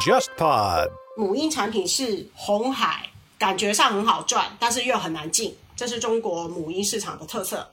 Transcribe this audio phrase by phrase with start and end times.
[0.00, 7.70] JustPod 母婴产品是红海，感觉上很好赚，但是又很难进，这是中国母婴市场的特色。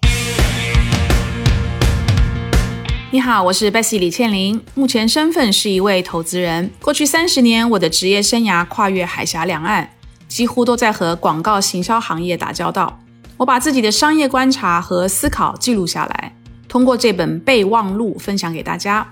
[3.09, 6.69] 你好，我是 Bessy 李倩玲，目前身份是一位投资人。
[6.79, 9.89] 过去三十年，我的职业生涯跨越海峡两岸，
[10.27, 12.99] 几乎都在和广告行销行业打交道。
[13.37, 16.35] 我把自己的商业观察和思考记录下来，
[16.67, 19.07] 通过这本备忘录分享给大家。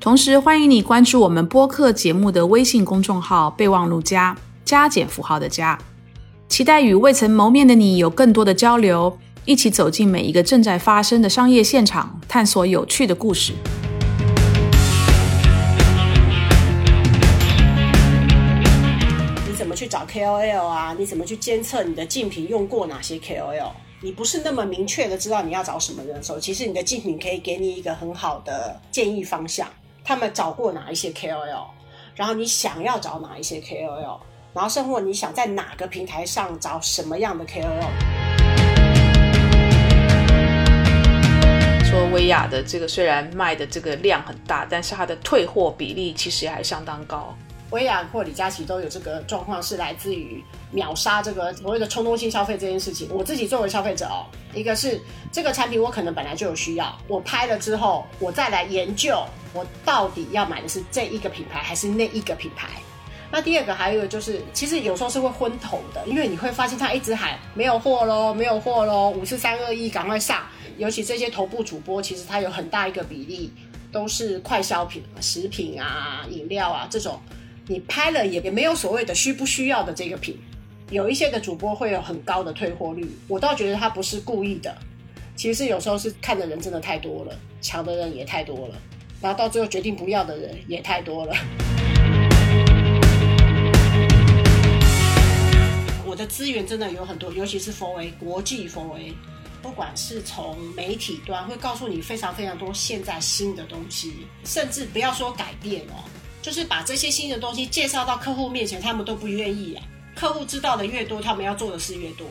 [0.00, 5.76] 同时，欢迎你关注我们播客节目的微信公众号“备忘录加加减符号的加”，
[6.48, 13.54] 期待与未曾谋面的你有更多的交流，一起走进每一个正在发生的商业现场，探索有趣的故事。
[19.48, 20.94] 你怎么去找 KOL 啊？
[20.96, 23.72] 你怎么去监测你的竞品用过哪些 KOL？
[24.00, 29.66] 你不是那么明确的知道你要找什么人的时候，其实你的竞品可以给你一个很好的建议方向。
[30.04, 31.66] 他们找过哪一些 KOL，
[32.14, 34.20] 然后你想要找哪一些 KOL，
[34.54, 37.90] 然后甚或你想在哪个平台上找什么样的 KOL。
[41.90, 47.36] 说薇娅的这个虽然卖的这个量很大，但是它的退货比例其实还相当高。
[47.70, 53.08] 薇娅或李佳琦都有这个状况，是来自于秒杀这个所谓的冲动性消费这件事情。
[53.12, 54.24] 我自己作为消费者哦，
[54.54, 62.68] 一个是这个产品我可能本来就有需要，我拍了之后，我再来研究我到底要买的是这一个品牌还是那一个品牌。
[63.30, 70.46] 那第二个还有一个就是，其实有时候是会昏头的，因为你会发现他一直喊没有货喽，没有货喽，五四三二一，赶快上。
[70.78, 73.52] 尤其这些头部主播，其实他有很大一个比例
[73.92, 77.20] 都是快消品、食品啊、饮料啊这种。
[77.70, 80.38] 你拍了也也没有所谓的需不需要的这个品，
[80.88, 84.74] 有一些的主播会有很高的退货率，我倒觉得他不是故意的，
[85.36, 88.74] 其实有时候是看的人真的太多了，抢的人也太多了，
[89.20, 91.34] 然后到最后决定不要的人也太多了。
[96.06, 99.12] 我的资源真的有很多，尤其是佛 A 国际佛 A，
[99.60, 106.08] 不管是从媒体端会告诉你非常非常多现在新的东西，甚至不要说改变哦。
[106.48, 109.84] 就是把这些新的东西介绍到客户面前，他们都不愿意啊。
[110.14, 112.26] 客户知道的越多，他们要做的事越多。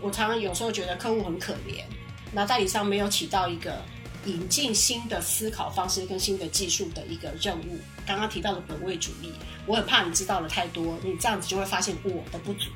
[0.00, 1.82] 我常常有时候觉得客户很可怜，
[2.30, 3.82] 那代理商没有起到一个
[4.26, 7.80] 引进新的思考方式跟新的技术的一个任务。
[8.06, 9.32] 刚刚提到的本位主义，
[9.66, 12.70] 我很怕你知道的太多，你这样子就会发现我的不足。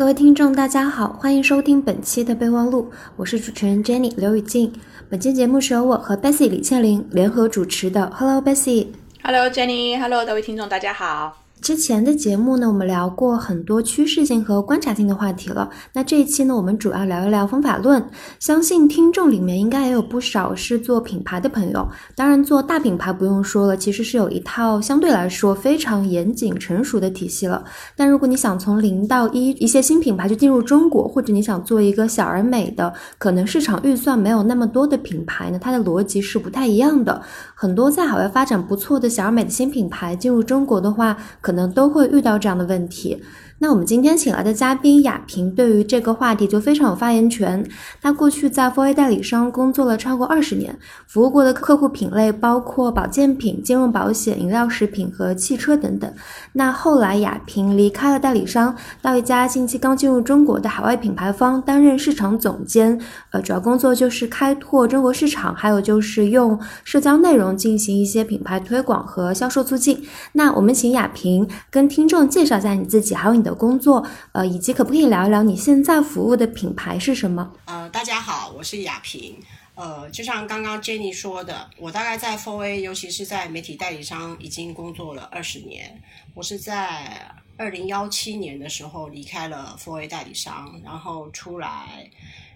[0.00, 4.72] 各位听众，大家好，欢迎收听本期的备忘录，我是主持人 Jenny 刘雨静。
[5.10, 8.10] 本期节目是由我和 Bessie 李倩玲联合主持的。
[8.16, 11.42] Hello Bessy，Hello Jenny，Hello 各位听众，大家好。
[11.60, 15.68] 之前的节目呢，我们聊过很多趋势性和观察性的话题了。
[15.92, 18.02] 那这一期呢，我们主要聊一聊方法论。
[18.38, 21.86] 相信听众里面应该也有不少是做品牌的朋友。
[22.16, 27.62] 当然，做大品牌不用说了，其实是有一套相对来说非常严谨、成熟的体系了。
[27.94, 37.20] 但如果你想从零到一，一些新品牌就进入中国，或者你想做一个小而美的，可能市场预算没有那么多的品牌呢，它的逻辑是不太一样的。
[37.54, 43.20] 很多在海外发展不错的小而美的新品牌进入中国的话，可可能都会遇到这样的问题。
[43.62, 47.62] 那我们今天请来的嘉宾雅萍，对于这个话题就非常有发言权。
[48.00, 50.74] 他过去在 4A 代理商工作了超过二十年，
[51.06, 56.10] 服务过的客户品类包括保健品、金融保险、饮料、食品和汽车等等。
[56.54, 62.98] 那后来雅萍离开了代理商，到一家近期刚进入中国的海外品牌方担任市场总监。
[63.30, 70.02] 呃，主要工作就是开拓中国市场，还有就是用社交内容进行一些品牌推广和销售促进。
[70.32, 73.49] 那我们请雅萍跟听众介绍一下你自己，还有你的。
[73.54, 77.52] 工作，呃，以及可不可以聊一聊你现在服务的品牌是什么？
[77.66, 79.36] 呃，大家好，我是雅萍。
[79.74, 86.02] 呃，就像刚刚 Jenny 说的，我大概在 Four A，尤其是在媒体代理商已经工作了二十年。
[86.34, 92.10] 我是在二零幺七年的时候离开了 Four A 代理商，然后出来，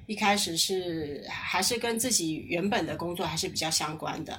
[0.06, 4.38] 一开始是还是跟自己原本的工作还是比较相关的。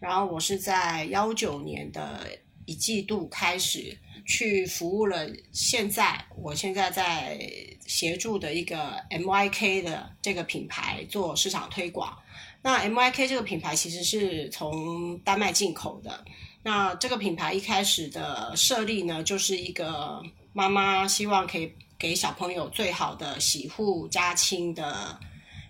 [0.00, 2.26] 然后我是在幺九年的
[2.66, 3.96] 一季度开始。
[4.26, 7.38] 去服务了，现在我现在在
[7.86, 12.16] 协助的一个 MYK 的这个品牌做市场推广。
[12.62, 16.24] 那 MYK 这个品牌其实是从丹麦进口的。
[16.62, 20.22] 那这个品牌一开始的设立呢，就是一个
[20.54, 25.20] 妈妈希望可以给小朋友最好的洗护家亲的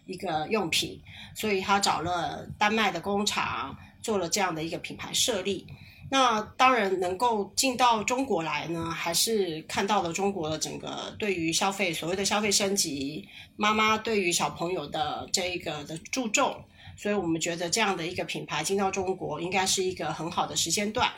[0.06, 1.02] 一个用品，
[1.35, 5.67] 所以他找了丹麦的工厂做了这样的一个品牌设立。
[6.11, 16.62] 那当然能够进到中国来呢，还是看到了中国的整个对于消费所谓的消费升级，妈妈对于小朋友的这一个的注重，
[16.97, 21.11] 所以我们觉得这样的一个品牌进到中国应该是一个很好的时间段。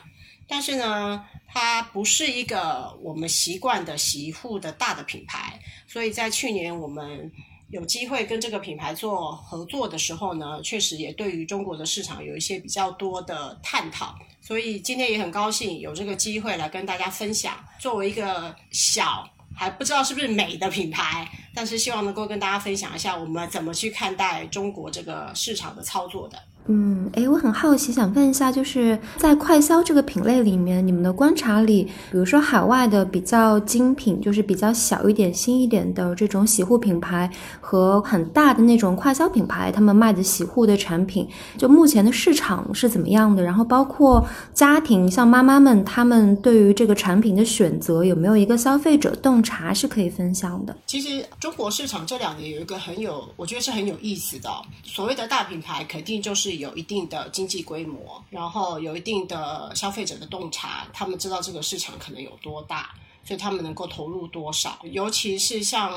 [0.47, 7.29] 但是呢，它不是一个我们习惯的洗护的大的品牌，所以在去年我们
[7.69, 14.17] 有机会跟这个品牌做合作的时候呢，确实也对于中国的市场有一些比较多的探讨。
[14.47, 26.41] 所以今天也很高兴有这个机会来跟大家分享，作为一个小还不知道是不是美的品牌，但是希望能够跟大家分享一下我们怎么去看待中国这个市场的操作的。
[26.69, 37.31] 嗯，诶，我很好奇，想问一下，就是在快消这个品类里面，你们的观察里，比如说海外的比较精品，就是比较小一点、新一点的这种洗护品牌，
[37.61, 41.25] 和很大的那种快消品牌，他们卖的洗护的产品，
[41.57, 43.41] 就目前的市场是怎么样的？
[43.41, 50.75] 然后包括家庭，像妈妈们，他们对于这个产品的选择，有没有一个消费者洞察是可以分享的？
[50.85, 54.49] 其实中国市场这两年有一个很有，我觉得是很有意思的，
[54.83, 56.56] 所谓的大品牌，肯定就是。
[56.57, 62.93] 有一定的经济规模，然后有一定的消费者的洞察，他们知道这个市场可能有多大，
[63.23, 64.79] 所以他们能够投入多少。
[64.83, 65.91] 尤其是像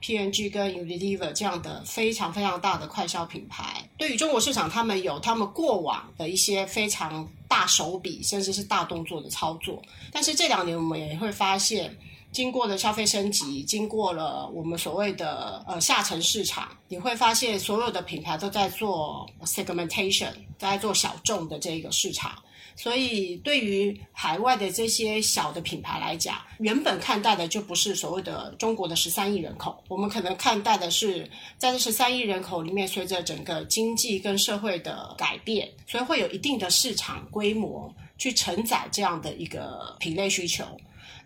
[0.00, 9.82] PNG 跟 Unilever 这样的非常非常大的快消品牌，对于中国市场，他们有他们过往的一些非常大手笔，甚至是大动作的操作。
[10.12, 11.96] 但是这两年我们也会发现。
[12.36, 22.38] 经过了消费升级，经过了我们所谓的呃下沉市场，你会发现所有的品牌都在做 segmentation，在做小众的这个市场。
[22.76, 31.22] 所以对于海外的这些小的品牌来讲，原本看待的就不是所谓的中国的十三亿人口，我们可能看待的是
[31.56, 40.66] 在这十三亿人口里面，随着整个经济跟社会的改变，所以会有一定的市场规模去承载这样的一个品类需求。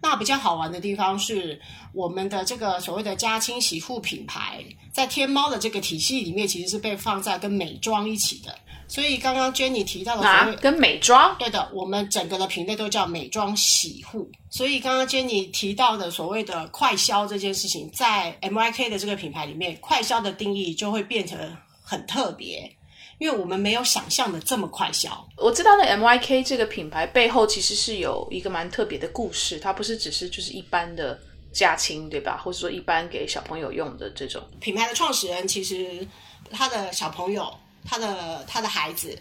[0.02, 1.61] 那比较好玩的地方是，
[1.93, 8.56] 我们的这个所谓的家清洗护品牌，在天猫的这个体系里面，其实是被放在跟美妆一起的。
[8.88, 14.29] 所以刚刚 Jenny 提到的所谓跟美妆，对的，我们整个的品类都叫美妆洗护。
[14.50, 21.38] 所以刚刚 Jenny 提到的所谓的快销这件事情，在 MYK 的这个品牌里面，快销的定义就会变成
[21.82, 22.76] 很特别。
[23.21, 25.29] 因为我们没有想象的这么快销。
[25.37, 31.21] 我知道的 M Y K 这个品牌背后其实是有一个蛮特别的故事，它不是只是就是一般的
[31.53, 32.41] 家亲，对吧？
[32.43, 36.07] 或者说一般给小朋友用的这种品牌的创始人，其实
[36.51, 39.19] 他的小朋友，他的他的孩子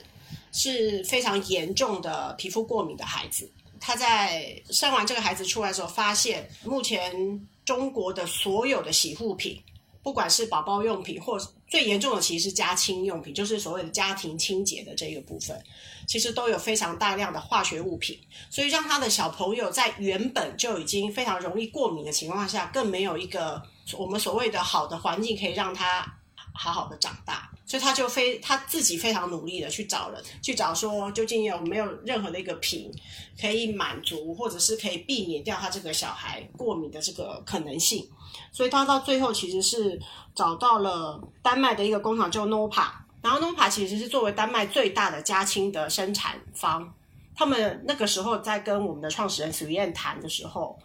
[0.53, 3.51] 是非常严重的皮肤过敏的孩子。
[3.81, 9.61] 他在生完这个孩子出来的时候，发现目前中国的所有的洗护品。
[10.01, 11.37] 不管是宝宝用品，或
[11.69, 15.61] 最严重的其实是家清用品，就是所谓的家庭清洁的这个部分，
[16.07, 18.19] 其实都有非常大量的化学物品，
[18.49, 23.61] 所以让他的小朋友在原本就已经非常容易过敏的情况下，更没有一个
[23.97, 26.18] 我们所谓的好的环境可以让他
[26.53, 32.91] 好好的长大，所以他就非他自己非常努力的去找了，去找说究竟有没有任何的一个品
[33.39, 38.09] 可以满足，或者是可以避免掉他这个小孩过敏的这个可能性。
[38.51, 39.99] 所以他到最后其实是
[40.35, 42.87] 找到了丹麦的一个工厂，叫 Nopa。
[43.21, 46.93] 然后 Nopa 其实是作为丹麦最大的家清的生产方。
[47.35, 50.77] 他们那个时候在跟我们的创始人 s 燕谈的时候，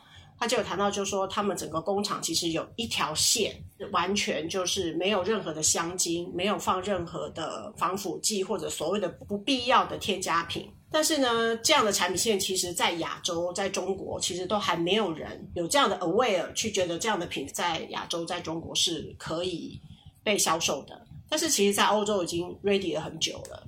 [0.45, 3.55] 他就有谈到，就是说他们整个工厂其实有一条线，
[3.93, 10.71] 完全就是没有任何的香精，没有放任何的防腐剂或者所谓的不必要的添加品。
[10.91, 19.81] 但是呢，这样的产品线其实，在亚洲，在中国，其实都还没有人有这样的 aware 去觉得这样的品在亚洲，在中国是可以
[20.23, 21.07] 被销售的。
[21.27, 23.67] 但是，其实，在欧洲已经 ready 了很久了。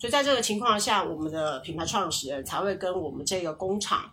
[0.00, 4.10] 所以，在这个情况下，我们的品牌创始人才会跟我们这个工厂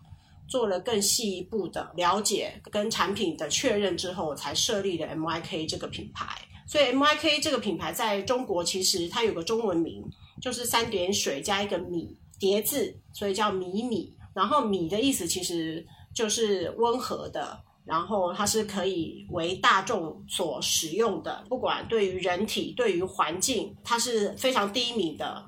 [0.48, 6.38] 做了更细一步的了解跟产品的确认之后，才设立了 MYK 这个品牌。
[6.68, 10.04] 所以，MYK 这个品牌在中国其实它有个中文名，
[10.42, 12.18] 就是三点水加一个米。
[12.40, 14.14] 叠字，所以叫米米。
[14.34, 25.46] 然后米的意思其实就是温和的，然后它是可以为大众所使用的，不管对于人体、对于环境，它是非常低敏的。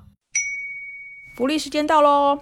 [1.34, 2.40] 福利时间到喽！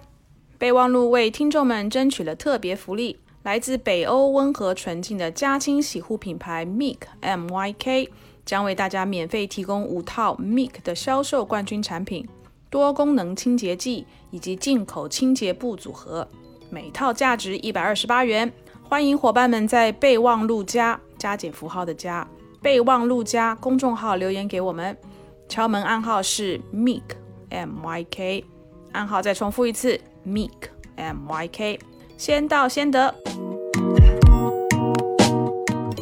[0.57, 8.09] 备忘录为听众们争取了特别福利，来自北欧温和纯净的家清洗护品牌 Mik M Y K
[8.45, 12.27] 将为大家免费提供五套 Mik 的销售冠军产品。
[12.69, 16.27] 多功能清洁剂以及进口清洁布组合，
[16.69, 18.51] 每套价值一百二十八元。
[18.83, 22.27] 欢迎伙伴们在备忘录加加减符号的加
[22.61, 24.97] 备忘录加公众号留言给我们，
[25.47, 27.03] 敲门暗号是 Mik
[27.49, 28.45] M Y K，
[28.91, 31.79] 暗号再重复一次 Mik M Y K，
[32.17, 33.13] 先到先得。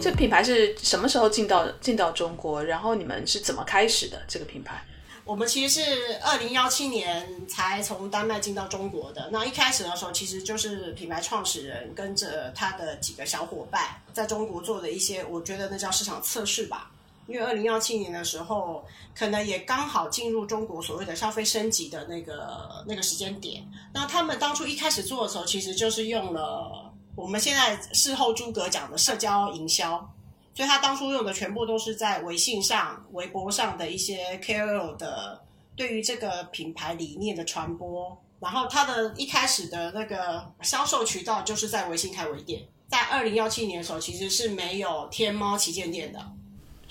[0.02, 2.64] 这品牌是什么时候进到进到中国？
[2.64, 4.82] 然后你们是怎么开始的这个品牌？
[5.26, 9.30] 我们其实是二零幺七年才从丹麦进到中国的。
[9.32, 16.92] 那一开始的时候，其实就是品牌创始人跟着他的几个小伙伴，在中国做的一些，我觉得那叫市场测试吧。
[17.28, 18.84] 因为二零幺七年的时候，
[19.16, 23.66] 可能也刚好进入中国所谓的消费升级的那个那个时间点。
[23.94, 30.10] 那他们当初一开始做的时候，其实就是用了我们现在事后诸葛讲的社交营销。
[30.56, 35.42] 所以他当初用的全部都是在微信上、微博上的一些 KOL 的
[35.76, 42.62] 对于这个品牌理念的传播，然后他的一开始的那个销售渠道就是在微信开微店。
[42.88, 46.24] 在二零幺七年的时候，其实是没有天猫旗舰店的，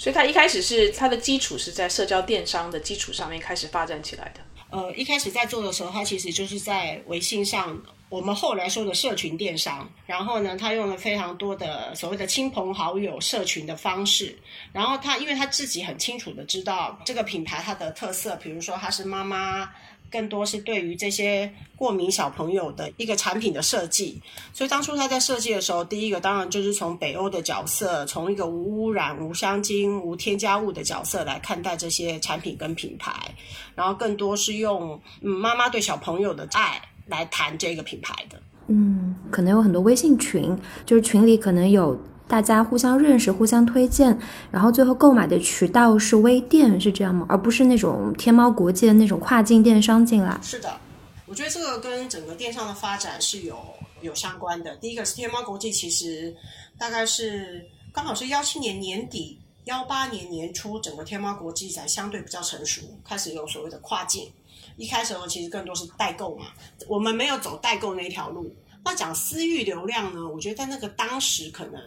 [0.03, 4.41] 所以他一开始是它的基础是在社交电商的基础上面开始发展起来的。
[4.71, 7.81] 呃，一开始在做的时候，他其实就是在微信上。
[8.09, 14.37] 我们后来说的社群电商，然后呢，他用了非常多的所谓的亲朋好友社群的方式，
[14.73, 19.71] 然后他因为他自己很清楚的知道这个品牌它的特色，比如说它是妈妈，
[20.13, 24.21] 更多是对于这些过敏小朋友的一个产品的设计，
[24.53, 33.13] 所以当初他在设计的时候，第一个当然就是从北欧的角色，从一个无污染、无香精、无添加物的角色来看待这些产品跟品牌，
[33.75, 36.81] 然后更多是用嗯妈妈对小朋友的爱。
[37.09, 44.19] 来谈这个品牌的，嗯，可能有很多微信群，就是群里可能有大家互相认识、互相推荐，
[44.51, 47.27] 然后最后购买的渠道是微店，是这样吗？
[47.29, 50.39] 而不是那种天猫国际的那种跨境电商进来。
[50.43, 50.81] 是的，
[51.27, 53.59] 我觉得这个跟整个电商的发展是有
[54.01, 54.75] 有相关的。
[54.77, 56.35] 第一个是天猫国际，其实
[56.79, 64.31] 大概是刚好是幺七年年底、幺八年年初，整个天猫国际才相对比较成熟，开始有所谓的跨境。
[64.77, 66.47] 一开始呢，其实更多是代购嘛，
[66.89, 68.51] 我们没有走代购那条路。
[68.85, 71.81] 那讲私域流量呢，我觉得在那个当时可能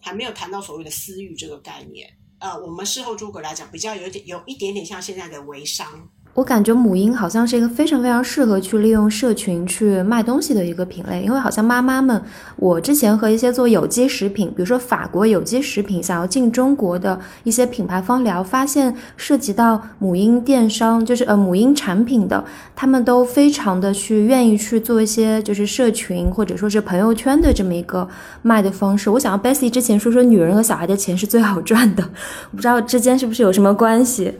[0.00, 2.08] 还没有谈到所谓的私域这个概念。
[2.40, 6.08] 呃，我们事后诸葛来讲，比较有点有一点点像现在的微商。
[6.38, 12.22] 我感觉母婴好像是一个非常非常适合去利用社群去卖东西的一个品类，因为好像妈妈们，
[12.54, 22.44] 我之前和一些做有机食品，比如说法国有机食品想要进中国的一些品牌方聊，发现涉及到母婴电商，就是呃母婴产品的，
[22.76, 28.08] 他们都非常的去愿意去做一些就是社群或者说是朋友圈的这么一个
[28.42, 29.10] 卖的方式。
[29.10, 32.04] 我想要 Bessy 之前说说女人和小孩的钱是最好赚的，
[32.52, 34.32] 我不知道之间是不是有什么关系。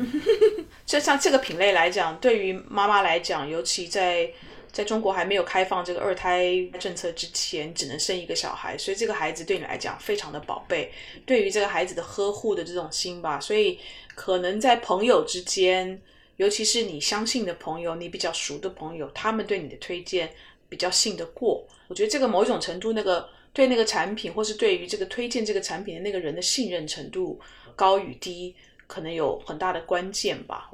[0.88, 4.32] 就像这个品类来讲，对于妈妈来讲，尤其在
[4.72, 10.90] 在中国还没有开放这个二胎政策之前，只能生一个小孩，所以这个孩子对你来讲非常的宝贝。
[11.26, 13.78] 对于这个孩子的呵护的这种心吧，所以
[14.14, 16.00] 可能在朋友之间，
[16.36, 20.32] 尤其是你相信的朋友，你比较熟的朋友，他们对你的推荐
[20.70, 21.62] 比较信得过。
[21.88, 27.38] 我觉得这个某种程度，那个对那个产品，或是对于这个推荐这个产品的那个人的信任程度
[27.76, 28.54] 高与低，
[28.86, 30.70] 可能有很大的关键吧。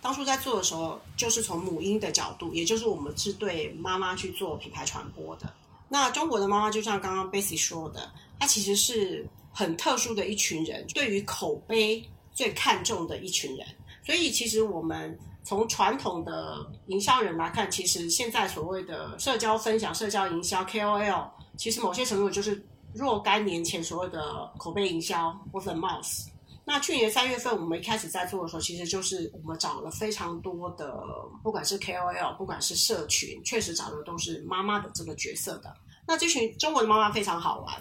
[0.00, 5.52] 当初在做的时候，就是从母婴的角度，也就是我们是对妈妈去做品牌传播的。
[5.88, 12.02] 那中国的妈妈就像刚刚 Bessy 说的，她其实是很特殊的一群人，对于口碑
[12.32, 13.66] 最看重的一群人。
[14.04, 22.64] 所以其实我们从传统的营销人来看，其实现在所谓的社交分享、社交营销 KOL，其实某些程度就是
[22.94, 26.27] 若干年前所谓的口碑营销 （word mouth）。
[26.68, 31.02] 那去年三月份我们一开始在做的时候，其实就是我们找了非常多的，
[31.42, 35.74] 不管是 KOL，不管是社群，确实找的都是妈妈的这个角色的。
[36.06, 37.74] 那这群中国的妈妈非常好玩，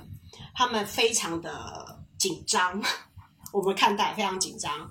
[0.56, 2.82] 他们非常的紧张，
[3.52, 4.90] 我们看待非常紧张。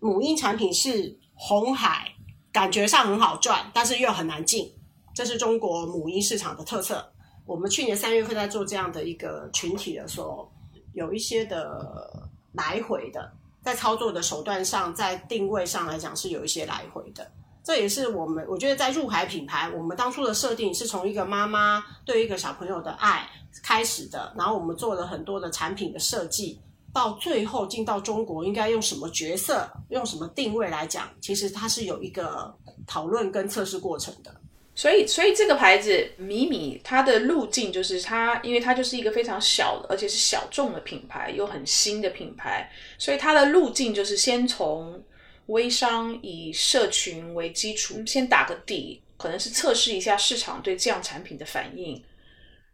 [0.00, 2.10] 母婴产品是红海，
[2.50, 4.72] 感觉上很好赚，但是又很难进，
[5.14, 7.12] 这是中国母婴市场的特色。
[7.44, 10.50] 我们去年三月份在做这样的一个群体的时候，
[10.94, 12.23] 有一些的。
[12.54, 13.30] 来回的，
[13.62, 17.30] 在操作的手段上，在定位上来讲是有一些来回的。
[17.62, 23.26] 这也是我们我觉得在入海品牌，我们当初的设定是从一个妈妈对一个小朋友的爱
[23.62, 26.60] 开始的，然后我们做了很多的产品的设计，
[26.92, 32.54] 到最后进到中国应该用什么角色、用什么定位来讲，其实它是有一个
[32.86, 34.34] 讨论跟测试过程的。
[34.76, 45.00] 所以，所以这个牌子米米，它的路径就是它，因为它就是一个非常小的，而且是小众的品牌，又很新的品牌，所以它的路径就是先从
[45.46, 52.02] 微商以社群为基础，先打个底，可能是测试一下市场对这样产品的反应，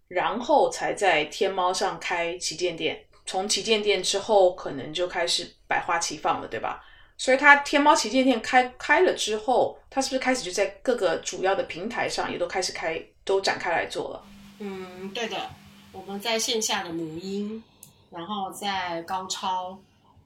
[0.09, 6.83] 然后才在天猫上开旗舰店，从旗舰店之后，可能就开始百花齐放了，对吧？
[7.21, 14.25] 所以，它天猫旗舰店开开了之后，它是不是开始就在各个主要的平台上也都开始开，都展开来做了？
[14.59, 15.51] 嗯，对的。
[15.93, 17.63] 我们在线下的母婴，
[18.09, 19.79] 然后在高超，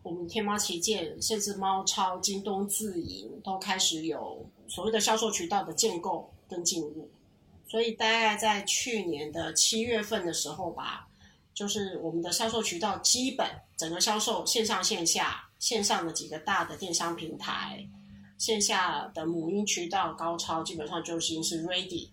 [0.04, 7.10] 我们天猫旗舰，甚至猫超、京东自营都开始有所谓的销售渠道的建构跟进入。
[7.66, 11.08] 所以大概在去年的七月份的时候吧，
[11.52, 13.44] 就是我们的销售渠道基本
[13.76, 17.82] 整个销售线上线下线上的几个大的电商平台，
[18.36, 22.10] 线下的母婴渠道高超基本上就已经是 ready，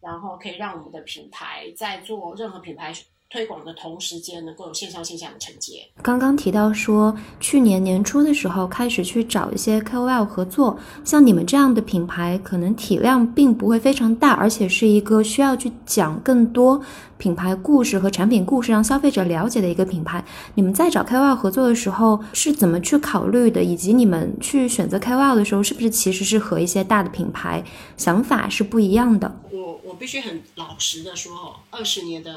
[0.00, 2.94] 然后可以让我们的品牌在做任何品牌。
[3.30, 5.86] 推广的同时间能够有线上线下的承接。
[6.02, 16.80] 刚刚提到说，去年年初的时候开始去找一些 KOL 合作，像你们这样的品牌，可能体量并不会非常大，而且是一个需要去讲更多
[17.18, 20.24] 品牌故事和产品故事，让消费者了解的一个品牌。
[20.54, 23.62] 你们在找 KOL 合作的时候是怎么去考虑的？
[23.62, 27.62] 以及你们去选择 KOL 的时候，是不是其实是和一些大的品牌
[27.98, 29.38] 想法是不一样的？
[29.52, 32.32] 我我必须很老实的说，二十年的。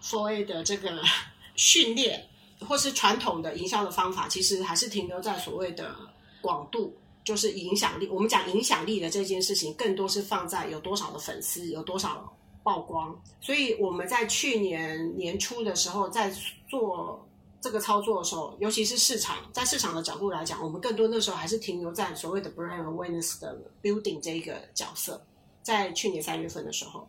[0.00, 1.02] 所谓的这个
[1.56, 2.28] 训练，
[2.66, 5.94] 或是传统的营销的方法，其实还是停留在所谓的
[6.40, 8.06] 广度，就是影响力。
[8.08, 13.20] 我们讲影响力的这件事情，更多是放在有多少的粉丝，有多少曝光。
[13.40, 16.32] 所以我们在去年年初的时候，在
[16.68, 17.28] 做
[17.60, 25.20] 这个操作的时候，尤其是市场，在市场的角度来讲，我们更多那时候还是停留在所谓的 brand awareness 的 building 这一个角色。
[25.62, 27.08] 在去年三月份的时候。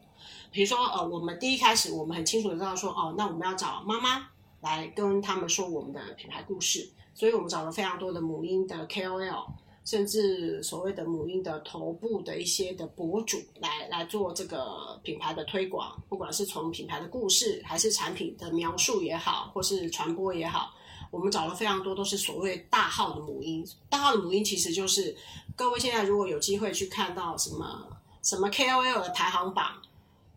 [0.51, 4.27] 比如说，呃，我们第一开始，我们很清楚的知道说，哦，那我们要找妈妈
[4.61, 9.45] 来跟他们说我们的品牌故事，所以我们找了非常多的母婴的 KOL，
[9.85, 20.73] 甚至所谓的母婴的头部的一些的博主来来做这个品牌的推广，不管是从品牌的故事，还是产品的描述也好，或是传播也好，
[21.11, 25.15] 我们找了非常多都是所谓大号的母婴，大号的母婴其实就是
[25.55, 27.87] 各位现在如果有机会去看到什么
[28.23, 29.73] 什么 KOL 的排行榜。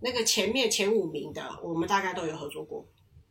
[0.02, 2.84] 那个前面前五名的，我们大概都有合作过。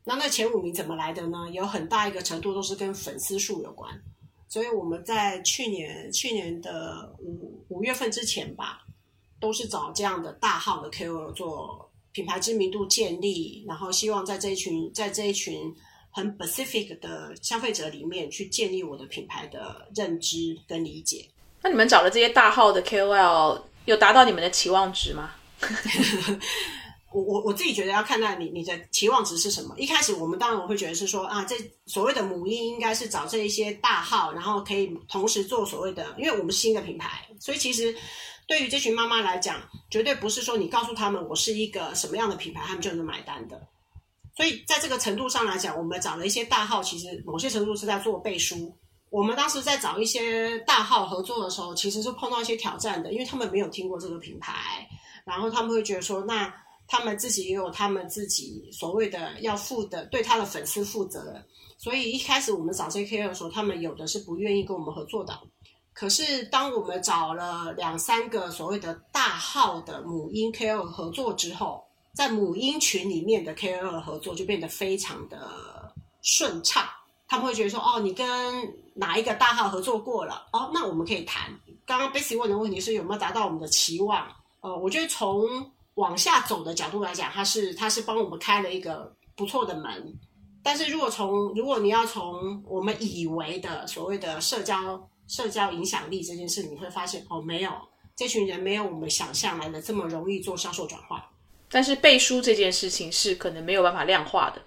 [0.05, 1.47] 那那前五名怎么来的呢？
[1.51, 3.91] 有很大一个程度都是跟粉丝数有关。
[4.47, 8.81] 所以我们在去年去年的五五月份之前吧，
[9.39, 15.73] 都是找这样的大号的 KOL 做品牌知名度建立，然后希望在这一群在这一群
[16.09, 21.29] 很 specific 的消费者里面去建立我的品牌的认知跟理解。
[21.61, 25.35] 那你们找的这些大号的 KOL 有达到你们的期望值吗？
[27.13, 29.75] 我我我自己觉得要看待你你的期望值是什么。
[29.77, 37.93] 一开始我们当然我会觉得是说啊，这所谓的母婴应该是找这一些大号，然后可以同时做所谓的，因为我们新的品牌，所以其实
[38.47, 43.61] 对于这群妈妈来讲，绝对不是说你告诉他们我是一个什么样的品牌，他们就能买单的。
[44.37, 48.73] 所以在这个程度上来讲，我们找了一些大号，其实某些程度是在做背书。
[49.09, 54.87] 我们当时在找一些大号合作的时候，其实是碰到一些挑战的，因为他们没有听过这个品牌。
[55.25, 56.53] 然后他们会觉得说，那
[56.87, 61.41] 他们自己也有他们自己所谓的要负的，对他的粉丝负责。
[61.77, 65.39] 所以一开始我们找 JKL 的时候，他们有的是不愿意跟我们合作的。
[65.93, 76.87] 可是当我们找了两三个所谓的大号的母婴 KOL 合作之后，在母婴群里面的 KOL 合作就变得非常的顺畅。
[77.27, 78.27] 他们会觉得说，哦，你跟
[78.93, 80.47] 哪一个大号合作过了？
[80.51, 81.49] 哦，那我们可以谈。
[81.85, 84.27] 刚刚 Bessy 问的问题是有没有达到我们的期望？
[84.61, 90.13] 呃，我觉得从往下走的角度来讲，它是它是帮我们开了一个不错的门。
[90.63, 97.71] 但是如果从如果你要从我们以为的所谓的社交社交影响力这件事，你会发现哦，没有
[98.15, 101.27] 这群人没有我们想象来的这么容易做销售转化。
[101.67, 104.61] 但是背书这件事情是可能没有办法量化的，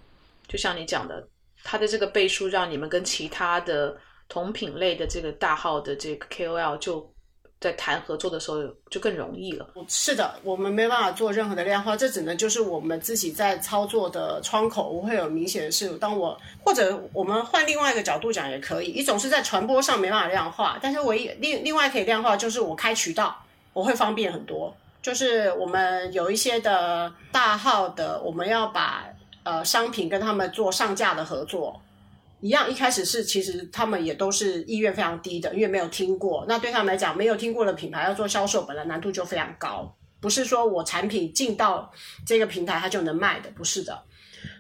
[0.49, 1.29] 就像你讲的，
[1.63, 3.97] 他的这个背书让你们跟其他的
[4.29, 7.14] 同品类的这个大号的这个 KOL 就。
[7.65, 8.59] 在谈合作的时候
[8.91, 9.67] 就更容易了。
[9.89, 18.91] 是的，我们没办法做任何的量化，这只能就是我们自己在操作的窗口，我会有明显的是，当我或者我们换另外一个角度讲也可以。
[18.91, 23.35] 一种是在传播上没办法量化，但是唯一另另外可以量化就是我开渠道，
[23.73, 24.77] 我会方便很多。
[25.01, 29.07] 就是我们有一些的大号的，我们要把
[29.43, 31.81] 呃商品跟他们做上架的合作。
[32.45, 36.45] 一样，一开始是其实他们也都是意愿非常低的，因为没有听过。
[36.47, 39.97] 那对他们来讲，没有听过的品牌要做销售，本来难度就非常高。
[40.21, 41.91] 不是说我产品进到
[42.27, 43.99] 这个平台它就能卖的，不是的。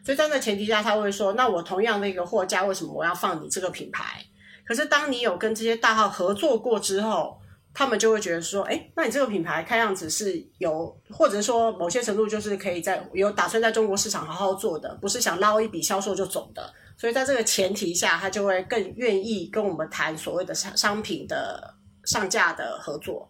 [0.02, 4.24] 所以在那前提下，他会说：那我同样的一个货架，为什么我要放你这个品牌？
[4.64, 7.38] 可是当你有跟这些大号合作过之后，
[7.74, 16.72] 他们就会觉得说：哎，那你这个品牌看样子是有，或者说某些程度就是可以在有打算在中国市场好好做的，不是想捞一笔销售就走的。
[16.96, 23.28] 所以在这个前提下，他就会更愿意跟我们谈所谓的商商品的上架的合作。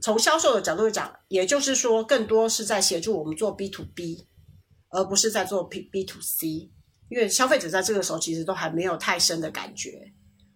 [0.00, 4.26] 从销售的角度讲，也就是说，更多是在协助我们做 B to B，
[4.88, 6.70] 而不是在做 B B to C。
[7.10, 10.10] 因为消费者在这个时候其实都还没有太深的感觉，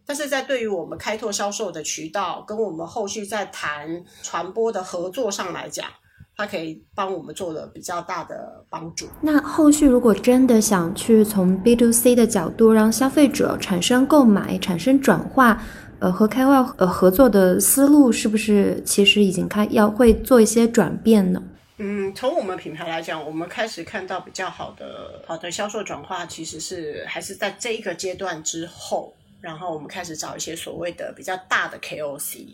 [0.07, 5.91] 但是在对于我们开拓销售的渠道，跟我们后续在谈传播的合作上来讲，
[6.37, 9.09] 它可以帮我们做了比较大的帮助。
[9.21, 15.63] 那后续如果真的想去从 B to C 的角度让消费者产生购买、产生转化，
[15.99, 21.43] 呃，和开外呃合作的思路是不是其实已经开要会做一些转变呢？
[21.79, 29.13] 嗯，从我们品牌来讲，我们开始看到比较好的好的销售转化，其实是还是在这一个阶段之后。
[29.39, 32.47] 然后我们开始找一些所谓的比较大的 KOC，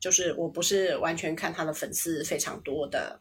[0.00, 3.20] 就是我不是完全看他的粉丝非常多的，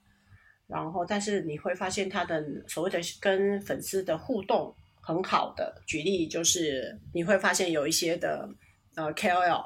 [0.68, 5.82] 然后但是你会发现他的所谓的跟粉丝的互动很好的。
[5.88, 8.48] 举例就是你会发现有一些的
[8.96, 9.66] 呃 KOL，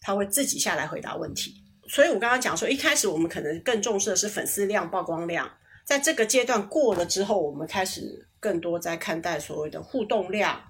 [0.00, 1.54] 他会自己下来回答问题。
[1.88, 5.50] 所以我刚刚讲说，一开始我们可能更重视的是粉丝量、曝光量，
[5.84, 10.60] 在这个阶段过了之后，我们开始更多在看待所谓的互动量。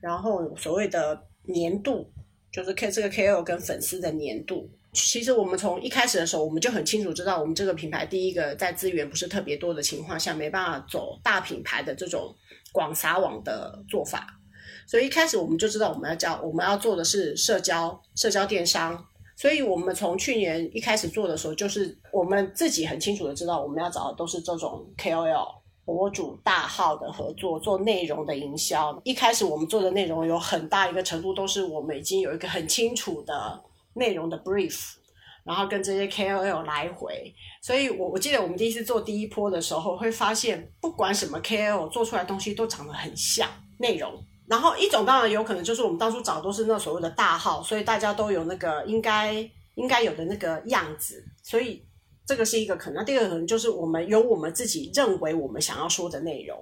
[0.00, 2.10] 然后所谓的年度，
[2.50, 4.70] 就是 K 这个 KOL 跟粉丝的年度。
[4.94, 12.34] 其实我们从一开始的时候，我们就很清楚知道，我们这个品牌第一个在资源不是特别多的情况下，没办法走大品牌的这种
[12.72, 14.26] 广撒网的做法。
[14.86, 19.04] 所以一开始我们就知道，我们要教我们要做的是社交、社交电商。
[19.36, 25.64] 所以我们从去年一开始做的时候，就是我们自己很清楚的知道，我们要找的都是这种 KOL。
[25.84, 33.62] 博主大号的合作做内容的营销，一开始我们做的内容有很大一个程度都是我们已经有一个很清楚的
[33.94, 34.94] 内容的 brief，
[35.44, 44.12] 然后跟这些 KOL 来回，所以我我记得我们第一次做第一波的时候，会发现不管什么 KOL 做出来东西都长得很像内容，
[44.46, 49.32] 然后一种当然有可能就是我们当初找都是那所谓的大号，所以大家都有那个应该
[49.74, 51.84] 应该有的那个样子，所以。
[52.26, 56.58] 这个是一个可能，第二个可能就是我们有我们自己认为我们想要说的内容，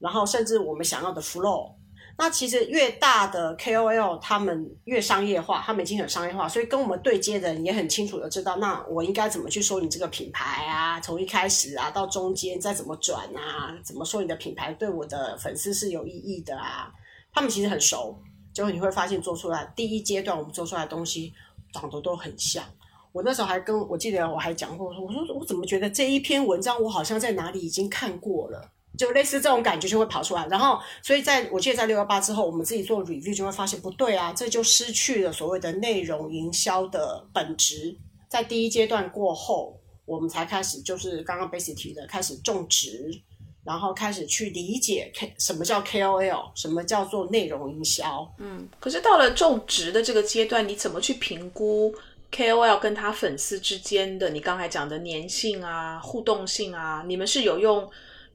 [0.00, 1.72] 然后甚至我们想要的 flow。
[2.16, 11.00] 那其实越大的 KOL 他们越商业化，他们已经很商业化，所以跟我们对接的人也很清楚的知道，那我应该怎么去说你这个品牌啊？
[11.00, 13.76] 从一开始啊到中间再怎么转啊？
[13.84, 16.92] 怎么说你的品牌对我的粉丝是有意义的啊？
[17.32, 18.16] 他们其实很熟，
[18.52, 21.32] 就你会发现做出来第一阶段我们做出来的东西
[21.72, 22.62] 长得都很像。
[23.10, 30.46] 我那时候还跟我记得我还讲过，我说我怎么觉得这一篇文章我好像在哪里已经看过了，就类似这种感觉就会跑出来。
[30.48, 37.96] 然后，所以在我记得在六幺八之后，我们自己做 review 就会发现不对啊，这就失去了所谓的内容营销的本质。
[38.28, 43.10] 在第一阶段过后，我们才开始就是刚刚 basic 提的，开始种植，
[43.64, 48.28] 然后开始去理解 K 什么叫 KOL，什么叫做内容营销。
[48.38, 51.94] 嗯，可是到了种植的这个阶段，你怎么去评估
[52.32, 57.88] ？KOL 跟他粉丝之间的，你刚才讲的粘性啊、互动性啊，你们是有用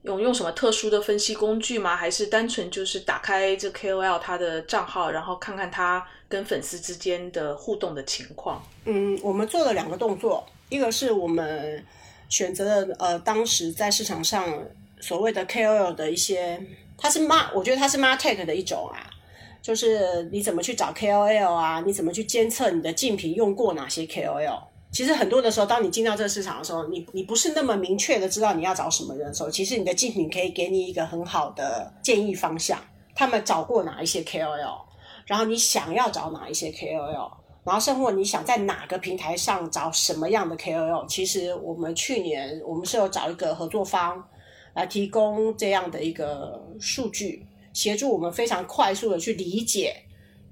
[0.04, 1.96] 有用什么特殊的分析工具吗？
[1.96, 8.64] 还是单纯就是打开这 KOL 他的账号，然后看看他跟粉丝之间的互动的情况？
[8.86, 11.84] 嗯，我们做了两个动作，一个是我们
[12.30, 14.66] 选择了呃，当时在市场上
[15.02, 16.62] 所谓的 KOL 的一些，
[16.98, 19.10] 它是 Mar，我觉得它是 Martech 的一种啊。
[19.62, 21.84] 就是你怎么去找 KOL 啊？
[21.86, 24.64] 你怎么去监测你的竞品用过哪些 KOL？
[24.92, 32.80] 其实很多的时候，当你进到这个市场的时候，你你不是那么明确的知道你要找什么人的时候，其实你的竞品可以给你一个很好的建议方向。
[33.16, 34.82] 他们找过哪一些 KOL，
[35.26, 37.32] 然后你想要找哪一些 KOL，
[37.66, 41.06] 然后甚或你想在哪个平台上找什么样的 KOL？
[41.08, 44.26] 其实我们去年我们是有找一个合作方
[44.74, 47.46] 来提供这样的一个数据。
[47.72, 49.96] 协助我们非常快速的去理解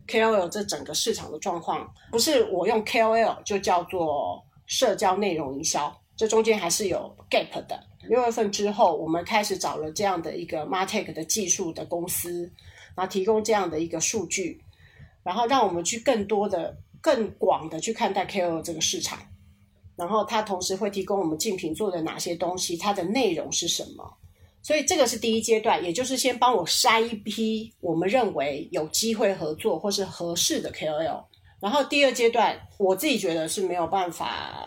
[0.07, 7.83] KOL 这整个市场的状况，不是我用 KOL 就叫做社交内容营销，这中间还是有 gap 的。
[8.07, 12.49] 六月份之后，我们开始找了这样的一个 Martech 的技术的公司，
[12.95, 14.61] 然后提供这样的一个数据，
[15.23, 19.19] 然后让我们去更多的、更广的去看待 KOL 这个市场，
[19.97, 24.17] 然后它同时会提供我们竞品做的哪些东西，它的内容是什么。
[24.67, 31.23] 所以这个是第一阶段，也就是先帮我筛一批我们认为有机会合作或是合适的 KOL。
[31.61, 34.61] 然后第二阶段，我自己觉得是没有办法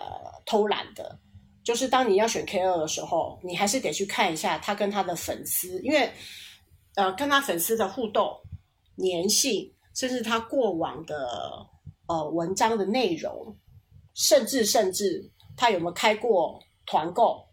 [0.47, 1.19] 偷懒的，
[1.63, 6.11] 就是当你要选 KOL 的时候，你还是得去看一下他跟他的粉丝，因为
[6.95, 8.35] 呃跟他粉丝的互动、
[8.97, 11.29] 粘性，甚至他过往的
[12.07, 13.55] 呃文章的内容，
[14.15, 17.50] 甚至甚至他有没有开过团购。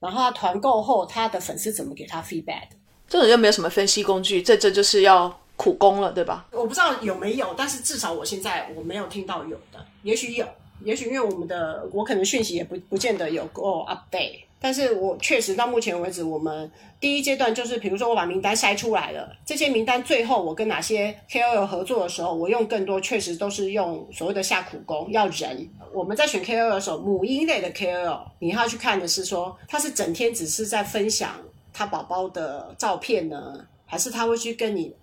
[0.00, 2.68] 然后他团购后，他的粉丝怎么给他 feedback？
[3.06, 6.46] 这种又没有什么分析工具，这这就是要苦工了，对吧？
[6.52, 10.46] 我不知道有没有，但是至少我现在我没有听到有的，也许有，
[10.82, 16.70] 也许因为我们的我可能讯息也不不见得有够 update，但是我确实到目前为止，我们
[17.00, 25.66] 第一阶段就是，比如说我把名单筛出来了，这些名单最后我跟哪些 KOL 合作的时候，我用更多确实都是用所谓的下苦功，要人。
[25.94, 31.40] 我们在选 KOL 的时候，母婴类的 KOL，你要去看的是说，他是整天只是在分享
[31.72, 34.94] 他宝宝的照片呢，还是他会去跟你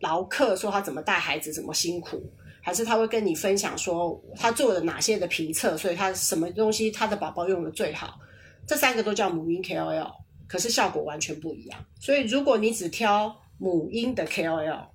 [0.00, 2.18] 唠嗑说他怎么带孩子怎么辛苦，
[2.62, 8.18] 还是他会跟你分享说他做了哪些的评测，所以他什么东西他的宝宝用的最好。
[8.66, 10.12] 这三个都叫母婴 KOL，
[10.46, 11.84] 可是效果完全不一样。
[12.00, 14.86] 所以如果你只挑母婴的 KOL，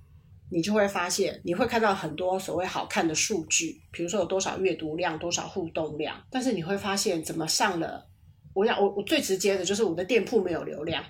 [0.50, 8.06] 你就会发现你会看到很多所谓好看的数据，比如说有多少阅读量、多少互动量，但是你会发现怎么上了，
[8.54, 11.04] 我想我我最直接的就是我的店铺没有流量，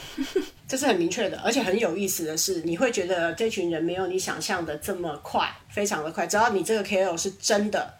[0.66, 6.26] 这是很明确的，而且很有意思的是，你会觉得这群人没有你想象的这么快，非常的快。
[6.26, 7.92] 只要你这个 KOL 是真的，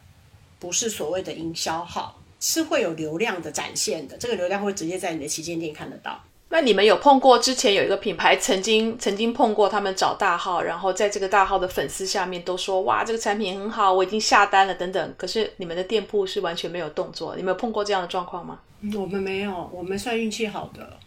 [0.59, 2.20] 不是所谓的营销号。
[2.41, 6.21] 是会有流量的展现的，这个流量会直接在你的旗舰店看得到。
[6.53, 15.15] 那你们有碰过之前有一个品牌曾经曾经碰过他们找大号，然后在这个大号的粉丝下面都说哇这个产品很好，我已经下单了等等。
[15.17, 18.59] 可是你们的店铺是完全没有动作，你们有碰过这样的状况吗？
[18.97, 20.99] 我们没有，我们算运气好的。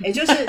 [0.00, 0.46] 也 就是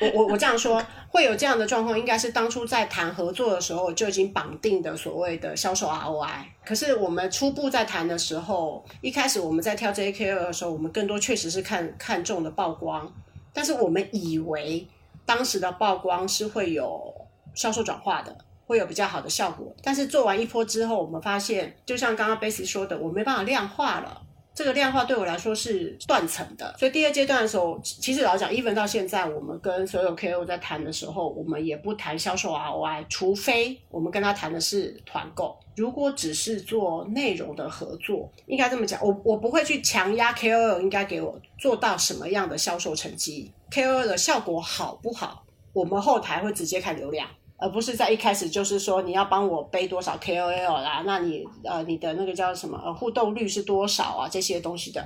[0.00, 6.44] 我我我这样说，会有这样的状况，应该是当初在谈合作的时候就已经绑定的所谓的销售 ROI。
[6.64, 13.10] 可是我们初步在谈的时候，一开始我们在挑 JKL 的时候，我们更多确实是看看中的曝光，
[13.52, 14.86] 但是我们以为
[15.24, 17.14] 当时的曝光是会有
[17.54, 19.74] 销售转化的，会有比较好的效果。
[19.82, 24.22] 但是做完一波之后，我们发现，就像刚刚 Base 说的，我没办法量化了。
[24.58, 35.56] 这个量化对我来说是断层的，所以第二阶段的时候，其实老讲，even 到现在，我们跟所有 KOL 在谈的时候，我们也不谈销售 ROI，除非我们跟他谈的是团购。
[35.76, 47.28] 如果只是做内容的合作，应该这么讲，我我不会去强压 KOL 应该给我做到什么样的销售成绩，KOL 的效果好不好，我们后台会直接看流量。
[47.60, 55.04] 而不是在一开始就是说你要帮我背多少 KOL 啦，那你呃你的那个叫什么呃互动率是多少啊这些东西的，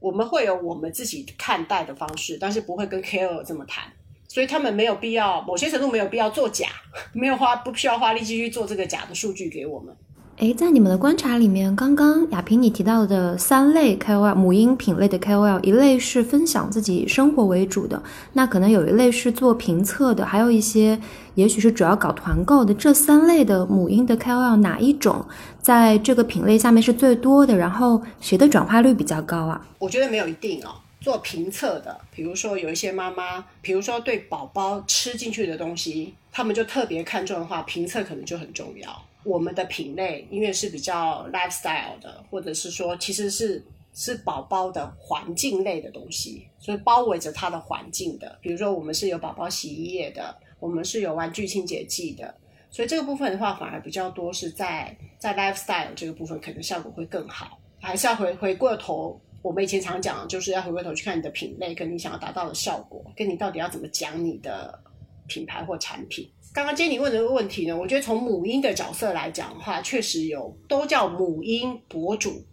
[0.00, 3.84] 我们会有我们自己看待的方式，但是不会跟 KOL 这么谈，
[4.26, 6.68] 所以他们没有必要，某些程度没有必要做假，
[7.14, 9.96] 没有花不需要花力气去做这个假的数据给我们。
[10.38, 21.00] 诶，在你们的观察里面，刚刚亚萍你提到的三类 KOL 母婴品类的 KOL，一类是分享自己生活为主的，那可能有一类是做评测的，还有一些
[21.36, 22.74] 也许是主要搞团购的。
[22.74, 25.24] 这三类的母婴的 KOL 哪一种
[25.62, 27.56] 在这个品类下面是最多的？
[27.56, 29.64] 然后谁的转化率比较高啊？
[29.78, 30.74] 我觉得没有一定哦。
[31.00, 39.02] 做评测的，比如说有一些妈妈，比如说对宝宝吃进去的东西，他们就特别看重的话，评测可能就很重要。
[39.24, 48.38] 我们的品类因为是比较 lifestyle 的，或者是说其实是是宝宝的环境类的东西，所以包围着它的环境的。
[48.40, 52.34] 比如说我们是有宝宝洗衣液的，我们是有玩具清洁剂的，
[52.70, 57.58] 所以这个部分的话反而比较多是在在 lifestyle 这个部分可能效果会更好。
[57.80, 64.78] 还是要回回过头，我们以前常讲，就是要回过头去看你的品类跟你想要达到的效果，跟你到底要怎么讲你的
[65.26, 66.30] 品牌或产品。
[66.52, 72.44] 刚刚 Jenny 问的问题呢，我觉得从母婴的角色来讲的话，确实有都叫母婴博主，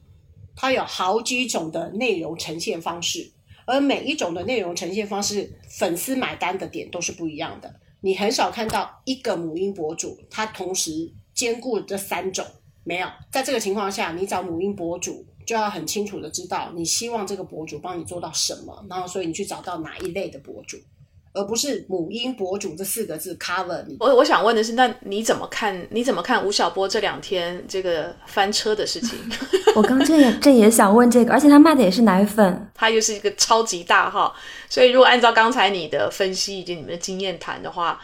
[0.56, 3.32] 它有好几种的内容呈现方式，
[3.68, 7.76] 而每一种的内容呈现方式，粉丝买单的点都是不一样的。
[8.00, 12.44] 你很少看到一个母婴博主，他同时兼顾这三种，
[12.84, 13.08] 没有。
[13.32, 20.78] 在这个情况下，你找母婴博主就要很清楚的知道，你希望这个博主帮你做到什么，然后所以你去找到哪一类的博主。
[21.34, 23.98] 而不是母婴博主这四个字 cover 你。
[24.00, 25.88] 我我想问的是，那你怎么看？
[25.90, 29.18] 你怎么看吴晓波这两天这个翻车的事情？
[29.76, 34.36] 我刚这也这也想问这个，而且他卖的也是奶粉，他又是一个超级大号，
[34.70, 38.00] 所以如果按照刚才你的分析以及你们的经验谈的话，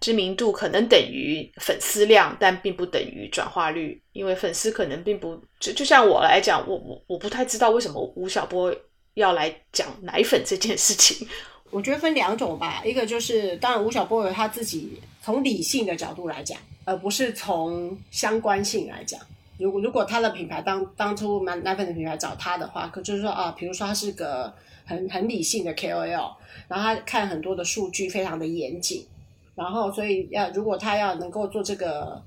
[0.00, 8.74] 知名度可能等于粉丝量，但并不等于转化率，因为粉丝可能并不就就像我来讲，我我我不太知道为什么吴晓波
[9.14, 11.28] 要来讲奶粉这件事情。
[11.72, 19.18] 我觉得分两种吧，一个就是当然吴晓波有他自己从理性的角度来讲，而不是从相关性来讲。
[19.56, 24.52] 如果如果他的品牌当当初买奶粉的品牌找他的话，可就是说啊，比如说他是个
[24.84, 26.34] 很很理性的 KOL，
[26.68, 29.06] 然后他看很多的数据非常的严谨，
[29.54, 32.22] 然后所以要如果他要能够做这个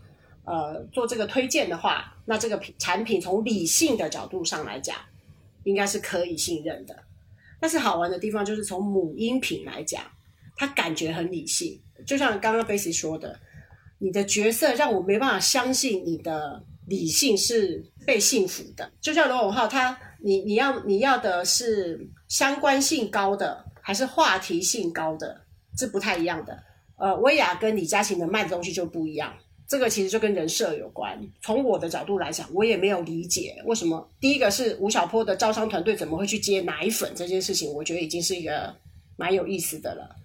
[0.46, 4.98] 呃做这个推荐的话，那这个品产品从理性的角度上来讲，
[5.66, 6.96] 应该是可以信任的。
[7.60, 10.04] 但是好玩的地方就是从母婴品来讲，
[10.56, 13.39] 它感觉很理性，就像刚刚 Base 说的，
[14.00, 18.91] 你的角色让我没办法相信你的理性是被幸福的。
[19.02, 25.41] 就像罗永浩，他你你要你要的是相关性高的，还是话题性高的？
[25.78, 26.63] 这不太一样的。
[26.98, 29.34] 呃，薇娅跟李佳琦的卖的东西就不一样。
[29.67, 31.19] 这个其实就跟人设有关。
[31.41, 34.08] 从我的角度来讲，我也没有理解为什么。
[34.19, 38.75] 第一个是吴晓波的招商团队怎么会去接奶粉这件事情，我觉得已经是一个
[39.15, 40.15] 蛮有意思的了。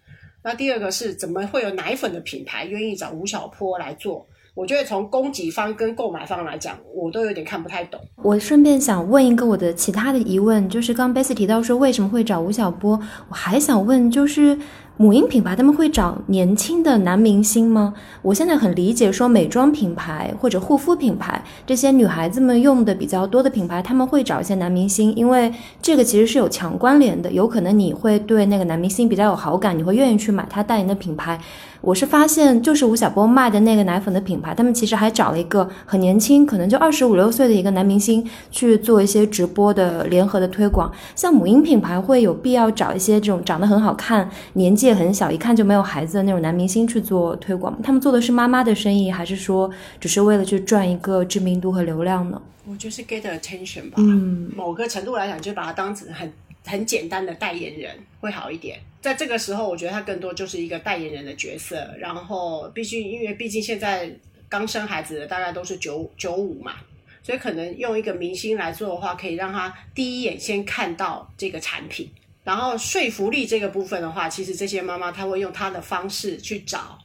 [0.42, 4.26] 那第二个是怎么会有奶粉的品牌愿意找吴晓波来做？
[4.61, 7.99] 我觉得从供给方跟购买方来讲，我都有点看不太懂。
[8.16, 14.59] 我顺便想问一个我的其他的疑问，就是刚贝斯提到说为什么会找吴晓波，我还想问就是。
[14.96, 17.94] 母婴品牌他们会找年轻的男明星吗？
[18.20, 31.40] 我现在很理解说美妆品牌或者护肤品牌这些女孩子们用的比较多的品牌，他们会找一些男明星，因为这个其实是有强关联的，有可能你会对那个男明星比较有好感，你会愿意去买他代言的品牌。
[31.81, 40.93] 我是发现，就是吴晓波卖的那个奶粉的品牌，他们其实还找了一个很年轻，可能就二十五六岁的一个男明星去做一些直播的联合的推广。
[41.16, 47.81] 像母婴品牌会有必要找一些这种长得很好看、年纪也很小、一看就没有孩子的那种男明星去做推广？
[47.83, 52.40] 他们做的是妈妈的生意，还是说只是为了去赚一个知名度和流量呢？
[52.66, 53.95] 我就是 get attention 吧。
[53.97, 56.31] 嗯，某个程度来讲，就把它当成很。
[56.66, 57.90] 很简单的代言人
[58.21, 61.89] 会好一点，在这个时候，我觉得他更多就是一个代言人的角色。
[61.99, 64.11] 然后，毕竟因为毕竟现在
[64.49, 66.75] 刚生孩子的大概都是九九五嘛，
[67.23, 72.11] 所以可能用一个明星来做的话，可以让他第一眼先看到这个产品。
[72.45, 76.99] 然后说服力这个部分的话，其实这些妈妈她会用她的方式去找，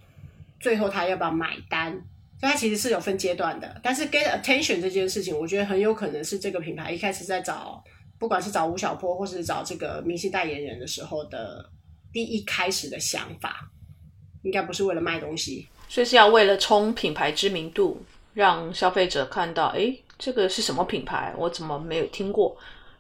[0.60, 1.91] 最后她要不要买单？
[2.39, 3.79] 所以它其实是有分阶段的。
[3.84, 7.84] 但是 get attention 这件事情，我觉得很有可能是这个品牌一开始在找。
[8.17, 11.69] 不管是找吴晓波，或是找这个明星代言人的时候的
[12.15, 13.69] 第一开始的想法，
[14.43, 18.01] 应该不是为了卖东西，所以是要为了冲品牌知名度，
[18.34, 21.34] 让消费者看到，哎，这个是什么品牌？
[21.38, 22.56] 我怎么没有听过？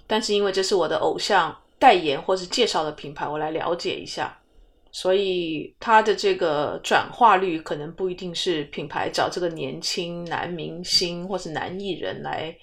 [0.05, 4.37] 但是因为这是我的偶像代言或是介绍的品牌，我来了解一下，
[4.91, 12.53] 所以它的这个转化率可能不一定是品牌找这个年轻男明星或是男艺人来。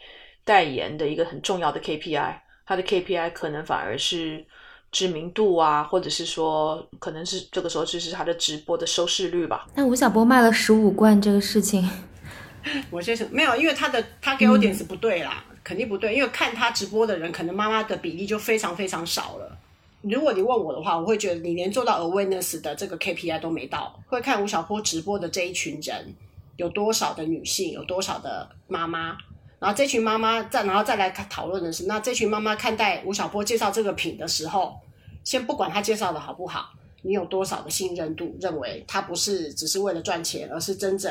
[0.45, 2.35] 代言的一个很重要的 KPI，
[2.67, 4.45] 它的 KPI 可能反而是
[4.93, 9.67] 知名度啊，或者是说，可能是这个时候就是他的直播的收视率吧。
[9.75, 11.89] 那吴晓波卖了十五罐这个事情，
[12.91, 19.59] 我先是没有，因为他的他给我点是不对啦，肯定不对，因为看他直播的人，可能妈妈的比例就非常非常少了。
[20.03, 23.99] 如果你问我的话，我会觉得你连做到 awareness 的这个 KPI 都没到。
[24.09, 26.15] 会看吴晓波直播的这一群人，
[26.57, 29.17] 有多少的女性，有多少的妈妈。
[29.63, 34.77] 然后这群妈妈再，然后再来讨论的是，那这群妈妈看待吴晓波介绍这个品的时候，
[35.23, 36.71] 先不管他介绍的好不好，
[37.03, 41.09] 你有多少的信任度，认为他不是只是为了赚钱，而是真正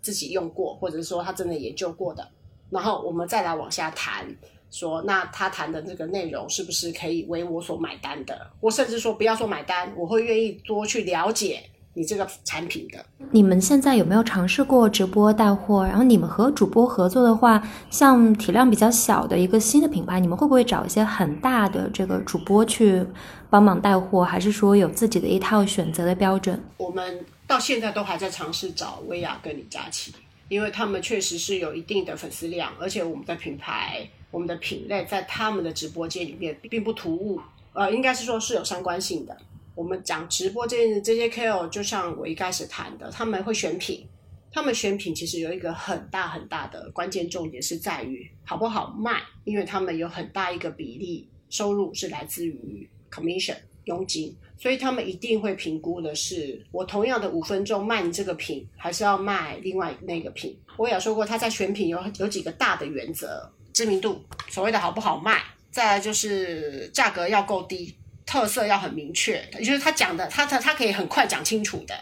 [0.00, 2.26] 自己用过，或者是说他真的研究过的。
[2.70, 4.24] 然后我们再来往下谈，
[4.70, 8.50] 说那他谈的这个内容是不是可以为我所买单的？
[8.60, 11.62] 我甚至说不要说买单，我会愿意多去了解。
[12.00, 15.84] 你这个产品的，你们现在有没有尝试过直播带货？
[15.84, 23.04] 然后你们和主播合作的话，像体量比较小的一个新的品牌，你们会不会找一些很大的这个主播去
[23.50, 24.24] 帮忙带货？
[24.24, 26.58] 还是说有自己的一套选择的标准？
[26.78, 30.14] 我们到现在都还在尝试找薇娅跟李佳琦，
[30.48, 37.38] 因为他们确实是有一定的粉丝量，而且我们的品牌、我们的品类在他们的直播间里面并不突兀，
[37.74, 39.36] 呃，应该是说是有相关性的。
[39.80, 44.06] 我们讲直播这这些 KOL，就像我一开始谈的，他们会选品，
[44.52, 60.60] 他们选品其实有一个很大很大的关键重点是在于好不好卖，因为他们有很大一个比例收入是来自于 commission 佣金，所以他们一定会评估的是，我同样的五分钟卖你这个品，还是要卖另外那个品。
[60.76, 65.38] 我也说过，他在选品有有几个大的原则：知名度，所谓的好不好卖；
[65.70, 67.94] 再来就是价格要够低。
[68.30, 71.94] 特色要很明确，也就是他讲的，他他他可以很快讲清楚的，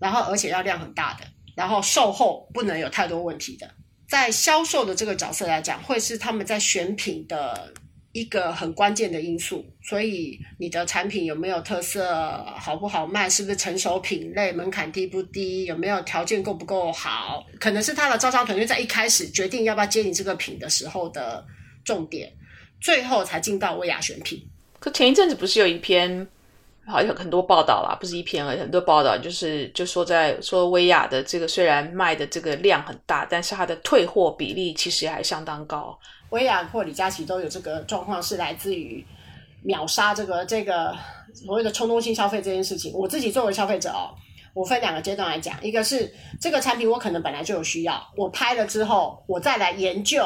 [0.00, 3.70] 然后而且要量很大的，然后售后不能有太多问题的。
[4.08, 7.72] 在销售的这个角色来讲，会是他们在选品的
[8.10, 9.64] 一个很关键的因素。
[9.80, 21.46] 所以你的产品有没有特色，好不好卖，是不是成熟品类，门槛低不低，有没有条件够不够好，可能是他的招商团队在一开始决定要不要接你这个品的时候的
[21.84, 22.32] 重点，
[22.80, 24.44] 最后才进到薇娅选品。
[24.80, 26.26] 可前一阵子不是有一篇，
[26.86, 35.96] 好像很多报道啦，不是一篇而，很多报道就是就说在说薇娅的这个虽然卖的这个量很大，但是它的退货比例其实还相当高。
[36.30, 39.04] 薇娅或李佳琦都有这个状况，是来自于
[39.62, 40.96] 秒杀这个这个
[41.34, 42.92] 所谓的冲动性消费这件事情。
[42.94, 44.14] 我自己作为消费者哦，
[44.54, 46.10] 我分两个阶段来讲，一个是
[46.40, 50.24] 这个产品我可能本来就有需要，我拍了之后我再来研究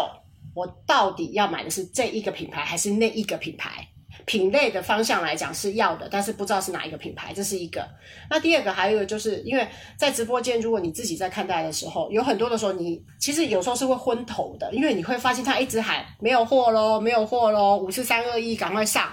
[0.54, 3.88] 我到底要买的是这一个品牌还是那一个品牌？
[4.26, 7.86] 品类的方向来讲是要的，但是不知道是哪一个品牌，这是一个。
[8.30, 9.68] 那第二个还有一个，就是因为
[9.98, 19.12] 在直播间，如果你自己在看待的时候，有很多的时候，你其实有时候是会昏头的，因为你会发现他一直喊没有货喽，没有货喽，五四三二一，赶快上。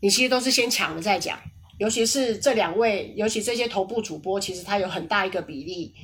[0.00, 1.38] 你其实都是先抢了再讲，
[1.78, 5.94] 尤其是这两位，尤其这些头部主播，其实他有很大一个比例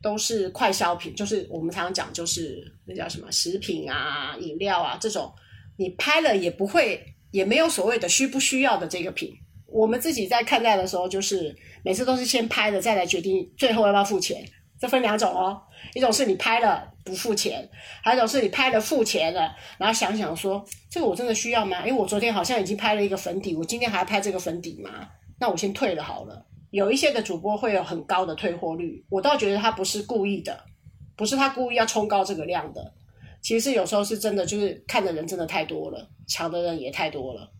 [0.00, 5.30] 都是快消品，就是我们常常讲，就是那叫什么食品啊、饮料啊这种，
[5.76, 7.12] 你拍了也不会。
[7.36, 9.30] 也没有所谓的需不需要的这个品，
[9.66, 14.42] 我们自己在看待的时候，就是每次都是先拍了再来决定最后要不要付钱。
[14.80, 15.60] 这分两种哦，
[15.92, 17.68] 一种是你拍了不付钱，
[18.02, 21.86] 还有一种是你拍了付钱了，然后想想说这个我真的需要吗？
[21.86, 25.06] 因为我昨天好像已经拍了一个粉底，我今天还要拍这个粉底吗？
[25.38, 26.46] 那我先退了好了。
[26.70, 30.58] 有一些的主播会有很高的退货率，我倒觉得他不是故意的，
[31.14, 32.94] 不是他故意要冲高这个量的。
[33.42, 37.50] 其实有时候是真的，就是看的人真的太多了，抢的人也太多了，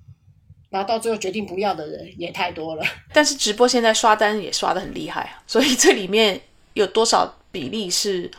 [0.71, 2.85] 然后到最后决定不要的人也太多了。
[3.13, 6.41] 但是直播现在刷单也刷的很厉害啊，所以这里面
[6.75, 8.31] 有多少比例是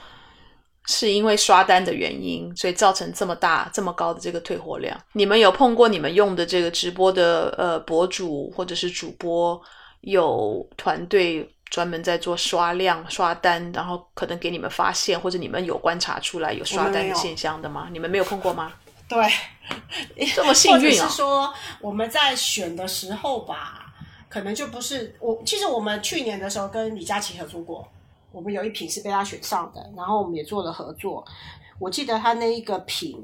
[0.85, 4.97] 是因为刷单的原因，所以造成这么大、这么高的这个退货量？
[5.13, 9.61] 你们有碰过你们用的这个直播的呃博主或者是主播
[10.01, 11.49] 有团队？
[11.69, 17.89] 专门在做刷量、刷单，然后可能给你们发现，或者你们有观察出来有刷单的现象的吗？
[17.91, 18.71] 你们没有碰过吗？
[19.07, 19.25] 对，
[20.35, 21.07] 这么幸运啊！
[21.07, 23.93] 是说我们在选的时候吧，
[24.27, 25.41] 可能就不是我。
[25.45, 27.87] 其实我们去年的时候跟李佳琦合作过，
[28.31, 31.25] 我们有一瓶是被他选上的，然后我们也做了合作。
[31.79, 33.23] 我记得他那一个品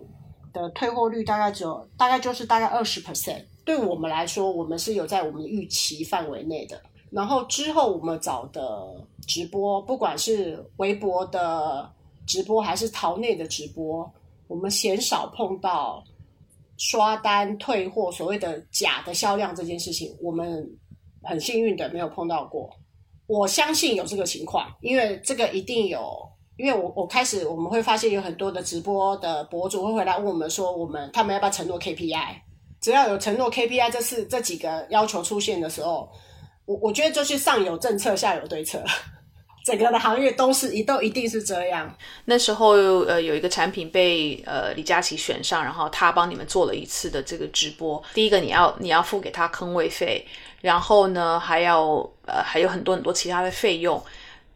[0.54, 6.82] 的退货率大概只有大概就是大概二十 percent，对我们来说，我们是有在我们的预期范围内的。
[7.12, 8.96] 然后之后我们找的
[9.28, 11.92] 直播，不管是微博的
[12.26, 14.12] 直播还是淘内的直播，
[14.54, 16.04] 我们鲜少碰到
[16.78, 20.64] 刷单退货所谓的假的销量这件事情，我们
[21.24, 22.70] 很幸运的没有碰到过。
[23.26, 26.08] 我相信有这个情况，因为这个一定有，
[26.56, 32.36] 因为我我开始我们会发现有很多的直播的博主会回来问我们说，我们他们要不要承诺 KPI？
[32.80, 36.08] 只要有承诺 KPI 这是这几个要求出现的时候。
[36.66, 38.82] 我我觉得就是上有政策，下有对策，
[39.64, 41.90] 整个的行业都是一都一定是这样。
[42.26, 42.72] 那时候
[43.06, 48.04] 呃有一个产品被呃李佳琦选上，然后他帮你们做了一次的这个直播。
[48.14, 50.28] 第一个你要你要付给他坑位费，
[50.62, 51.82] 然后呢还要
[52.26, 54.04] 呃还有很多很多其他的费用。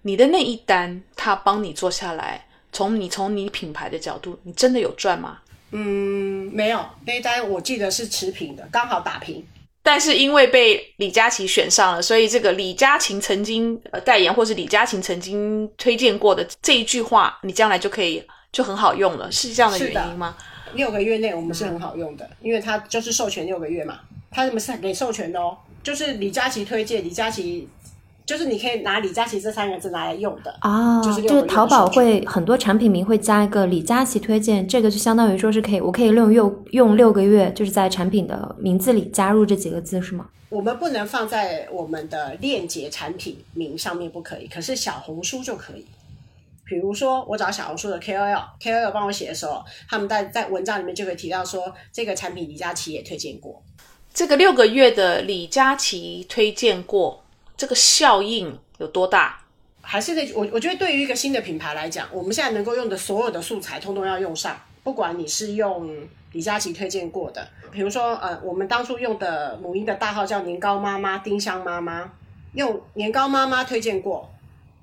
[0.02, 5.40] 你的那一单他帮你做下来，从你从你品牌的角度，你真的有赚吗？
[5.72, 9.46] 嗯，没有，那一单我记得是持平的，刚好打平。
[9.88, 18.22] 但是因为被李佳琦选上了，所以这个李佳琦曾经呃代言，或是李佳琦曾经推荐过的这一句话，你将来就可以
[18.52, 20.36] 就很好用了，是这样的原因吗？
[20.74, 27.70] 六个月内我们是很好用的，因为他就是授权六个月嘛，他什么是给授权的哦，就是李佳琦推荐李佳琦。
[28.28, 40.28] 就是你可以拿李佳琦这三个字拿来用的啊，就是淘宝会很多产品名会加一个李佳琦推荐，这个就相当于说是可以，我可以用用用六个月，就是在产品的名字里加入这几个字是吗？
[40.50, 45.86] 我们不能放在我们的链接产品名上面不可以，可是小红书就可以。
[46.66, 53.64] 比如说我找小红书的 KOL，KOL 帮我写的时候，他们在在文章里面就可以提到说这个产品李佳琦也推荐过，
[54.14, 57.24] 这个六个月的李佳琦推荐过。
[57.58, 59.42] 这个效应有多大？
[59.82, 64.56] 还是那我我觉得对于一个新的品牌来讲，我们现在能够用的所有的素材，通通要用上。
[64.84, 65.90] 不管你是用
[66.32, 72.10] 李佳琦推荐过的，比如说呃，我们当初用的母婴的大号叫年糕妈妈、丁香妈妈，
[72.54, 74.30] 用年糕妈妈推荐过，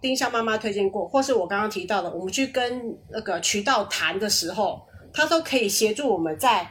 [0.01, 6.67] 丁香妈妈推荐过，或是我刚刚提到的，我们去跟那个渠道谈的时候，它都可以协助我们在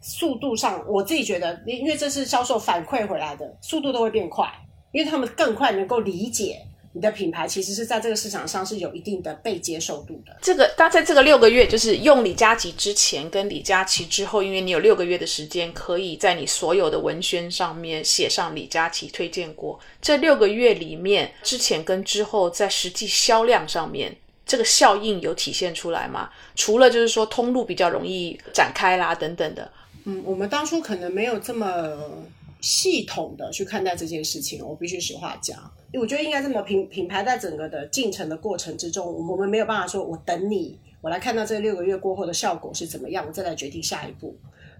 [0.00, 0.84] 速度上。
[0.86, 4.48] 我自己觉得，因为这是销售反馈回来的，速度都会变快。
[4.96, 6.58] 因为他们更快能够理解
[6.94, 10.34] 你的品牌，其实是在这个市场上是有一定的被接受度的。
[10.40, 19.78] 这个，他在这个六个月，就是用李佳琦之前跟李佳琦之后，因为你有六个月的时间，可以在你所有的文宣上面写上李佳琦推荐过。
[20.00, 24.16] 这六个月里面，之前跟之后，在实际销量上面，
[24.46, 26.30] 这个效应有体现出来吗？
[26.54, 29.70] 除了就是说通路比较容易展开啦等等的。
[30.06, 31.66] 嗯，我们当初可能没有这么。
[32.60, 35.58] 系统的去看待这件事情，我必须实话讲，
[35.92, 44.34] 因为我觉得应该这么品品牌在整个的进程的过程之中，我们没有办法说，我等你，我来看到这六个月过后的效果是怎么样，我再来决定下一步。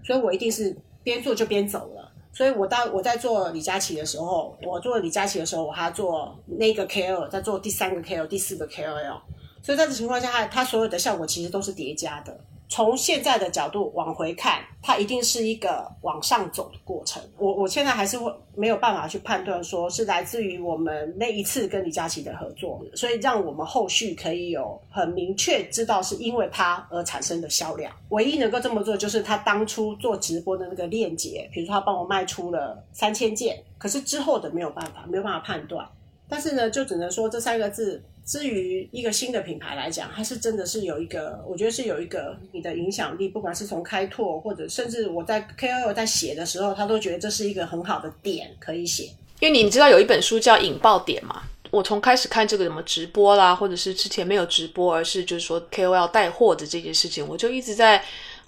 [0.05, 2.13] 所以我一定是边做就边走了。
[2.33, 9.21] 所以我当我在做李佳琦的时候，我做李佳琦的时候，我还要做那个 KOL，在做第三个 KOL，第四个 KOL。
[9.63, 12.39] 所以在这情况下，它它所有的效果其实都是叠加的。
[12.69, 17.23] 从现在的角度往回看，它一定是一个往上走的过程。
[17.39, 27.93] 我我现在还是会没有办法去判断，说是来自于我们那一次跟李佳琦的合作，所以让我们后续可以有很明确知道是因为它而产生的销量。
[28.09, 35.89] 唯一能够这么做，就是他当初做直播的那个链接，比如说他帮我卖出了三千件，可是之后的没有办法，没有办法判断。
[36.29, 38.03] 但是呢，就只能说这三个字。
[38.27, 49.05] 至于一个新的品牌来讲，它是真的是有一个，我觉得是有一个你的影响力，不管是从开拓或者甚至我在 KOL 在写的时候，他都觉得这是一个很好的点可以写。
[49.39, 58.03] 因为你知道有一本书叫《引爆点》嘛，我从开始看这个什么直播啦，或者是之前没有直播，而是就是说 KOL 带货的这件事情，我就一直在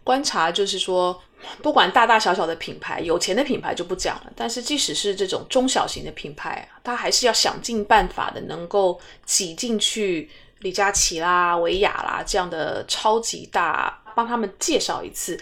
[0.09, 1.21] 观察，就是说。
[1.63, 4.33] 不管大大小小的品牌，有钱的品牌就不讲了。
[4.35, 10.29] 但是即使是这种中小型的品牌，它还是要想尽办法的，能够挤进去
[10.59, 15.41] 李佳琦啦、维雅啦这样的超级大，帮他们介绍一次。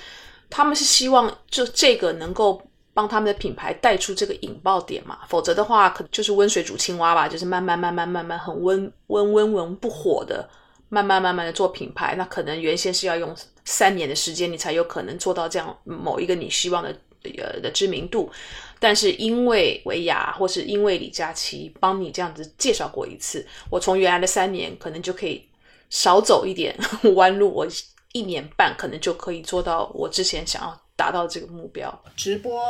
[0.51, 2.61] 他们是希望就这个能够
[2.93, 5.21] 帮他们的品牌带出这个引爆点嘛？
[5.29, 10.47] 否则的话，可就是温水煮青蛙吧，就是慢慢慢慢慢慢很温温温温不火的，
[10.91, 12.15] 慢慢慢慢的做品牌。
[12.19, 13.35] 那可能原先是要用。
[13.67, 16.89] 三年的时间，你才有可能做到这样某一个你希望的
[17.23, 18.31] 呃的知名度。
[18.79, 25.43] 但是因为维亚或是因为李佳琦帮你这样子介绍过一次，我从原来的三年可能就可以
[25.91, 26.77] 少走一点
[27.15, 27.67] 弯路，我
[28.13, 32.03] 一年半可能就可以做到我之前想要达到这个目标。
[32.15, 32.63] 直播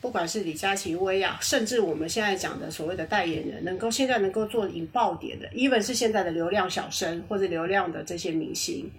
[0.00, 8.90] 不管是李佳琦、薇娅，甚至我们现在讲的所谓的代言人，能够现在能够做引爆点的，even 是现在的流量小生或者流量的这些明星。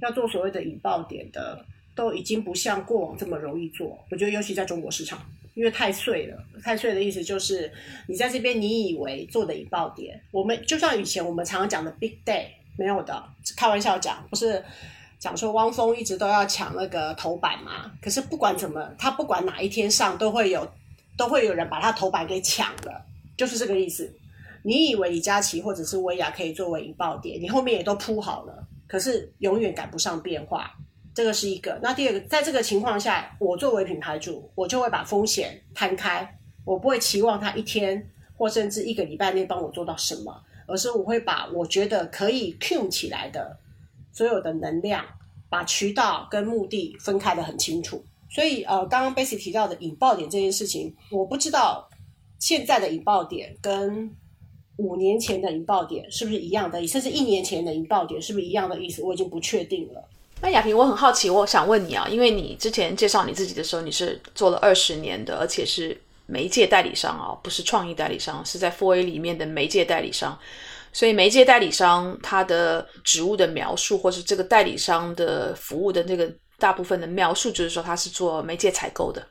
[0.00, 1.64] 要做所谓的引爆点的，
[1.94, 3.98] 都已经不像过往这么容易做。
[4.10, 5.20] 我觉得，尤其在中国市场，
[5.54, 6.42] 因为太碎了。
[6.62, 7.70] 太碎的意思就是，
[8.08, 13.22] 你在这边你以为做的引爆点，我们就像以前我们常常讲的 big day 没有的，
[13.56, 14.64] 开玩笑讲，不是
[15.18, 17.92] 讲说汪峰一直都要抢那个头版嘛？
[18.00, 20.66] 可是不管怎么，他不管哪一天上，都会有
[21.16, 23.04] 都会有人把他头版给抢了，
[23.36, 24.12] 就是这个意思。
[24.64, 28.61] 你以为李佳琦或者是薇娅可以作为引爆点，你后面也都铺好了。
[28.92, 30.70] 可是永远赶不上变化，
[31.14, 31.80] 这个是一个。
[31.82, 43.56] 那第二个，在这个情况下，我作为品牌主，我就会把风险摊开，我不会期望他一天或甚至一个礼拜内帮我做到什么，而是我会把我觉得可以 Q 起来的
[44.12, 45.02] 所有的能量，
[45.48, 48.04] 把渠道跟目的分开的很清楚。
[48.28, 51.88] 所以，呃，刚刚 Bessy 提到的引爆点这件事情，我不知道
[52.38, 54.14] 现在的引爆点跟。
[54.82, 57.00] 五年前的引爆点是不是一样的意思？
[57.00, 59.02] 甚至一年前的引爆点是不是一样的意思？
[59.02, 60.02] 我已经不确定了。
[60.40, 70.36] 那亚萍，我很好奇，我想问你啊，因为你之前介绍你自己的时候，你是做了二十年的，而且是媒介代理商啊，不是创意代理商，是在 Four A 里面的媒介代理商。
[70.92, 79.26] 所以媒介代理商他的职务的描述，或是这个代理商的服务的那个大部分的描述，就是说他是做媒介采购的。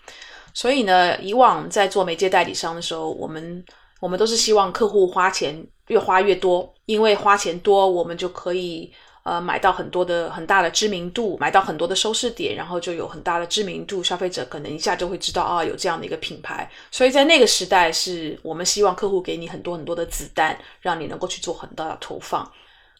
[0.54, 3.64] 所以呢，以往在做媒介代理商的时候，我们
[4.02, 5.56] 我们都是希望客户花钱
[5.88, 8.91] 越花越多，因为花钱多，我们就可以
[9.24, 16.68] 呃买到很多的很大的知名度，买到很多的收视点，然后就有很大的知名度，消费者可能一下就会知道啊有这样的一个品牌。
[16.89, 22.52] 所以在那个时代，是我们希望客户给你很多很多的子弹，让你能够去做很大的投放。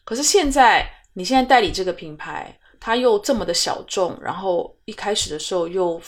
[0.04, 6.00] 可是现在，你现在代理这个品牌，它又这么的小众，然后一开始的时候又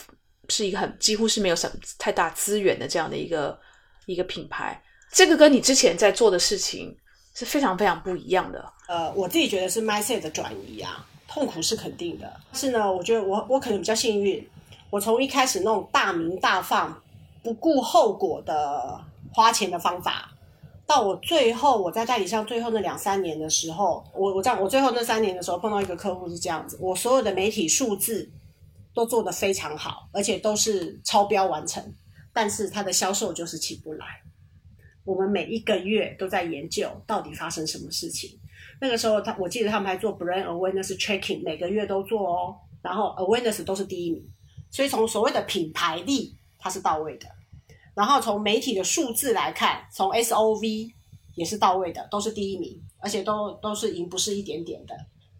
[0.47, 3.59] 是一个很几乎是没有什么太大资源的这样的一个
[4.05, 4.81] 一个品牌。
[5.15, 6.93] 这个跟你之前在做的事情
[7.33, 8.73] 是非常非常不一样的。
[8.89, 12.29] 呃，我自己觉得是 mindset 的转移啊，痛苦是肯定的。
[12.51, 14.45] 是呢，我觉得我我可能比较幸运，
[14.89, 17.01] 我从一开始那种大名大放、
[17.41, 18.99] 不顾后果的
[19.33, 20.29] 花钱的方法，
[20.85, 28.29] 到我最后我在代理商最后那两三年的时候，我我在，我最后那三年的时候碰到一个客户是这样子，我所有的媒体数字
[28.93, 31.81] 都做得非常好，而且都是超标完成，
[32.33, 34.05] 但是它的销售就是起不来。
[35.05, 38.37] 我们每一个月都在研究到底发生什么事情。
[38.81, 42.55] 那个时候，他我记得他们还做 brand awareness tracking，每个月都做哦。
[42.81, 44.21] 然后 awareness 都是第一名，
[44.69, 47.27] 所以从所谓的品牌力，它是到位的。
[47.95, 50.91] 然后从媒体的数字来看，从 SOV
[51.35, 54.95] 也是到位的，都是第一名，而且都都是赢，不是一点点的。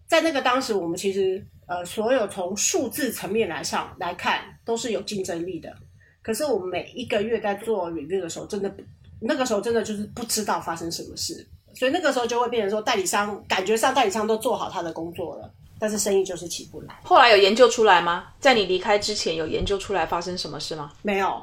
[0.07, 5.76] 在那个当时，我们其实呃，所有从数字层面来上来看，都是有竞争力的。
[6.22, 8.74] 可是我们每一个月在做研究的时候，真的。
[9.20, 16.99] 那个时候真的就是不知道发生什么事，所以那个时候就会变成说，代理商感觉上代理商都做好他的工作了，但是生意就是起不来。
[17.03, 18.28] 后来有研究出来吗？
[18.39, 20.91] 在你离开之前有研究出来发生什么事吗？
[21.01, 21.41] 没有。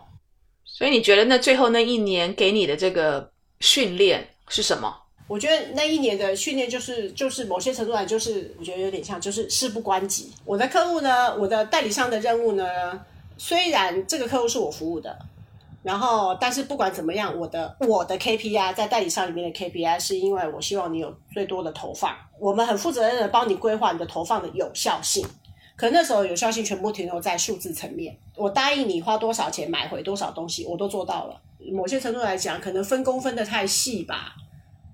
[0.65, 4.95] 所以你觉得那最后那一年给你的这个训练是什么？
[5.29, 10.31] 我觉得那一年的训练就是就是某些程度上就是我觉得有点像就是事不关己。
[10.45, 12.67] 我的客户呢，我的代理商的任务呢，
[13.39, 15.17] 虽然这个客户是我服务的，
[15.83, 25.27] 然后但是不管怎么样，我的我的 KPI 在代理商里面的 KPI 是因为我希望你有最多的投放，我们很负责任的帮你规划你的投放的有效性。
[25.75, 31.41] 可那时候有效性全部停留在数字层面，我答应你花多少钱买回多少东西，我都做到了。
[31.73, 34.35] 某些程度来讲，可能分工分得太细吧，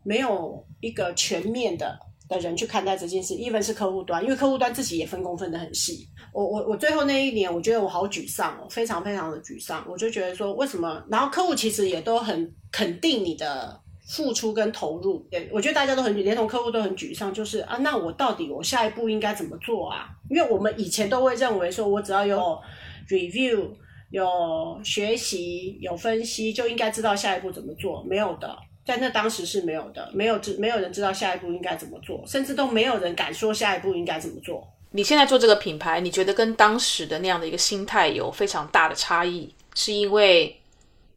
[0.05, 3.35] 没有一个全面的的人去看待这件事。
[3.35, 6.09] even 是客户端，因为客户端自己也分工分得很细。
[6.33, 9.85] 我我我最后那一年，我觉得我好沮丧哦，非常非常的沮丧。
[9.89, 11.03] 我就觉得说，为什么？
[11.11, 13.81] 然后客户其实也都很肯定你的。
[14.11, 20.09] 付出跟投入，对我觉得大家都很，连同客户都很沮丧，就是啊，那我到底我下一步应该怎么做啊？
[20.31, 22.59] 因为我们以前都会认为说，我只要有
[23.07, 23.69] review、
[24.11, 28.03] 有学习、有分析，就应该知道下一步怎么做。
[28.05, 34.67] 没有的，在那当时是没有的，没有知没有人知道下一步应该怎么做，甚至都没有人敢说下一步应该怎么做。
[34.91, 40.59] 你现在做这个品牌，你觉得跟当时的那样的一个心态有非常大的差异，是因为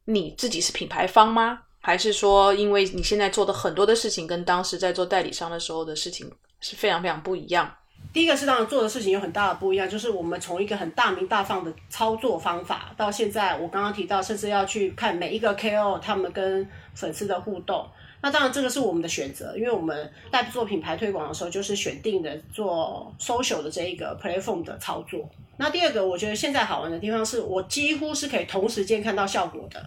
[0.05, 1.59] 你自己是品牌方吗？
[1.79, 7.73] 还是说，因为你现在做的很多的事情跟当时在做代理商的时候的事情是非常非常不一样。
[8.13, 17.87] 第一个是当然做的事情有很大的不一样，就是我们从一个很大名大放的操作方法，到现在我刚刚提到，甚至要去看每一个 KOL 他们跟粉丝的互动。
[18.21, 25.27] 那当然这个是我们的选择，因为我们在做品牌推广的时候，就是选定的做 social 的这一个 platform 的操作。
[25.57, 29.83] 那第二个，我觉得现在好玩的地方是我几乎是可以同时间看到效果的。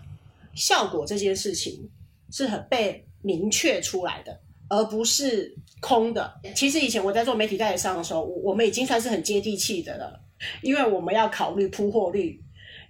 [0.54, 1.88] 效果这件事情
[2.30, 6.32] 是很被明确出来的，而不是空的。
[6.54, 10.20] 其实以前我在做媒体代理商的时候，我我们已经算是很接地气的了，
[10.62, 12.40] 因为我们要考虑铺货率，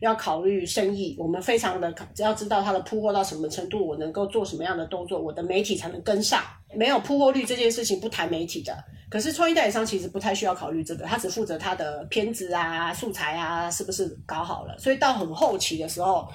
[0.00, 6.42] 要考虑生意，我们非常的只要知道它的铺货到什么程度，我能够做什么样的动作，我的媒体才能跟上。
[6.74, 8.76] 没有铺货率这件事情不谈媒体的，
[9.08, 16.28] 可是创意代理商其实不太需要考虑这个，他只负责他的片子啊、素材啊是不是搞好了，所以到很后期的时候。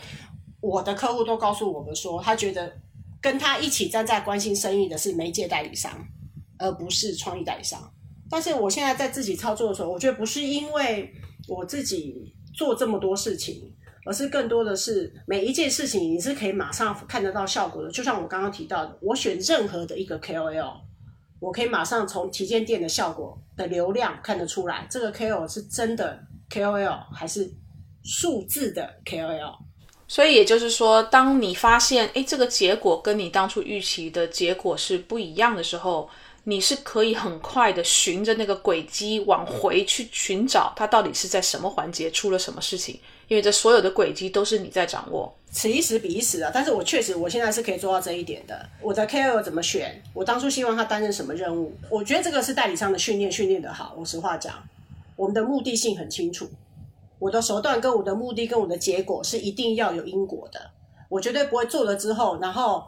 [0.62, 2.70] 我的客户都告诉我们说，他觉得
[3.22, 5.90] 跟他一起站在关心生意的是媒介代理商，
[6.58, 7.80] 而不是创意代理商。
[8.30, 11.10] 但是我现在在自己操作的时候，我觉得不是因为
[11.48, 13.74] 我自己做这么多事情，
[14.06, 17.90] 而是更多的是每一件事情你是可以马上看得到效果的。
[17.90, 20.74] 就像我刚刚提到的，我选任何的一个 KOL，
[21.40, 27.50] 我可以马上从旗舰店的效果的流量看得出来，这个 KOL 是真的 KOL 还是
[28.04, 29.56] 数字的 KOL。
[30.10, 36.10] 所以也就是说，当你发现，哎，这个结果跟你当初预期的结果是不一样的时候，
[36.44, 45.34] 你是可以很快的循着那个轨迹往回去寻找，它到底是在什么环节出了什么事情，因为这所有的轨迹都是你在掌握。
[45.52, 48.70] 此一时彼一时啊，但是我确实我现在是可以做到这一点的。
[48.82, 50.02] 我的 KOL 怎么选？
[50.14, 51.76] 我当初希望他担任什么任务？
[51.90, 53.96] 我觉得这个是代理商的训练训练的好。
[53.98, 54.64] 我实话讲，
[55.16, 56.48] 我们的目的性很清楚。
[57.18, 60.72] 我的手段跟我的目的跟我的结果是一定要有因果的，
[61.10, 62.88] 我绝对不会做了之后，然后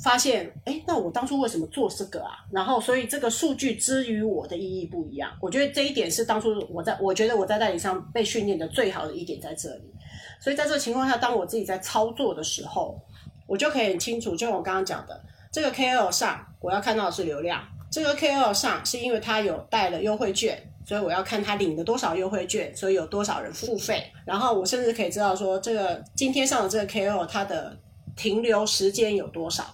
[0.00, 2.30] 发现，哎，那我当初为什么做这个啊？
[2.52, 5.30] 然后，所以这个数据之于我的意义不一样。
[5.40, 9.92] 我觉得这一点是当初我在我觉得我在代理商被训练的最好的一点在这里。
[10.40, 13.00] 所以在这个情况下，当我自己在操作的时候，
[13.46, 15.22] 我就可以很清楚，就像我刚刚讲的，
[15.52, 20.68] 这个 KOL 上我要看到的是流量，这个 KOL 上是因为他有带了优惠券。
[20.84, 27.78] 所以我要看他领了多少优惠券，所以有多少人付费，然后我甚至可以知道说这个今天上的这个 KOL 它的
[28.16, 29.64] 停留时间有多少，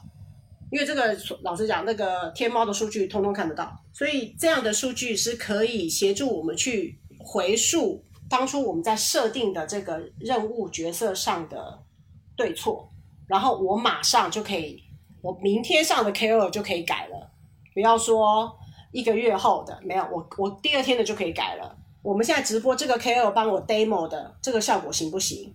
[0.70, 11.78] 因为这个老实讲，那个天猫的数据通通看得到，所以这样的数据是可以协助我们去回溯当初我们在设定的这个任务角色上的
[12.36, 12.92] 对错，
[13.26, 14.82] 然后我马上就可以，
[15.22, 17.30] 我明天上的 KOL 就可以改了，
[17.74, 18.56] 不要说。
[18.90, 21.76] 一个月后的没有，我我第二天的就可以改了。
[22.00, 25.54] 我们现在直播这个 KOL 帮我 demo 的这个效果行不行？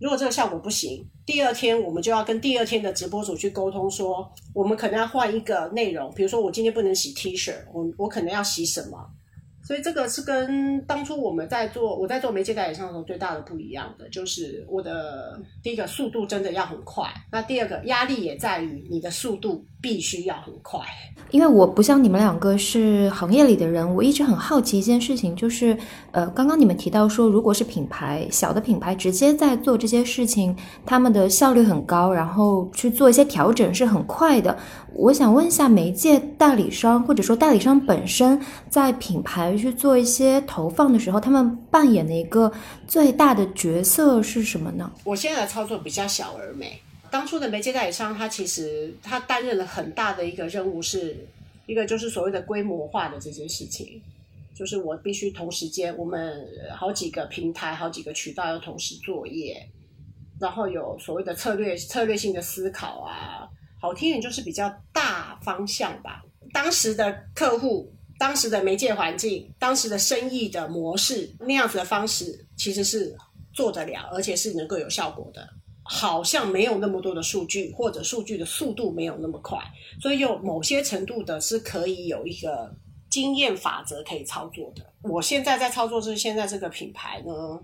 [0.00, 8.98] 如果这个效果不行，第二天我们就要跟第二天的直播主去沟通，说我们可能要换一个内容，比如说我今天不能洗 T 恤，我我可能要洗什么？
[9.62, 20.80] 所以这个是跟当初我们在做我在做媒介代理商的时候最大的不一样的，就是我的第一个速度真的要很快，那第二个压力也在于你的速度必须要很快。
[21.30, 25.76] 因为我不像你们两个是行业里的人，我一直很好奇一件事情，就是
[26.10, 34.58] 呃，刚刚你们提到说，如果是品牌小的品牌直接在做这些事情，他们的效率很高，然后去做一些调整是很快的。
[34.92, 42.50] 我想问一下，媒介代理商或者说代理商本身在品牌去做一些投放的时候，他们扮演的一个
[42.88, 44.90] 最大的角色是什么呢？
[45.04, 46.80] 我现在的操作比较小而美，
[47.10, 51.26] 当初的媒介代理商，他其实他担任了很大的一个任务，是
[51.66, 54.00] 一个就是所谓的规模化的这件事情，
[54.54, 59.68] 就是我必须同时间，我们好几个平台、好几个渠道要同时作业，
[60.40, 63.48] 然后有所谓的策略策略性的思考啊，
[63.80, 66.22] 好听点就是比较大方向吧。
[66.52, 73.16] 当时的客户、当时的媒介环境、当时的生意的模式，那样子的方式其实是
[73.52, 75.48] 做得了，而且是能够有效果的。
[75.92, 79.58] 好像没有那么多的数据，或者数据的速度没有那么快，
[80.00, 82.72] 所以有某些程度的是可以有一个
[83.10, 84.86] 经验法则可以操作的。
[85.02, 87.60] 我现在在操作是现在这个品牌呢，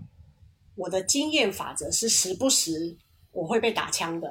[0.75, 2.97] 我的经验法则是时不时
[3.31, 4.29] 我会被打枪的，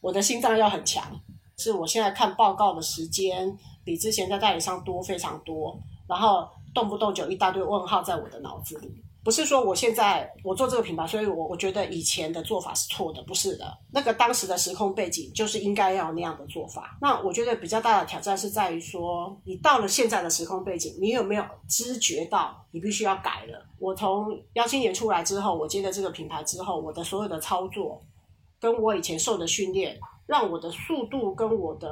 [0.00, 1.20] 我的心脏要很强，
[1.58, 3.54] 是我现在看报告的时间
[3.84, 8.88] 比之前在代理商多非常多，然后动不动就一大堆问号在我的脑子里。
[9.24, 13.78] 不是说我现在我做这个品牌，所以我我觉得以前的做法是错的，不是的。
[13.92, 16.96] 那个当时的时空背景就是应该要那样的做法。
[17.00, 23.66] 那我觉得比较大的挑战是在于说，你到了现在的时空背景，你有没有知觉到你必须要改了？
[23.78, 28.02] 我从幺七年出来之后，我接了这个品牌之后，我的所有的操作
[28.58, 29.98] 跟我以前受的训练，
[30.28, 31.88] 让我的速度跟我的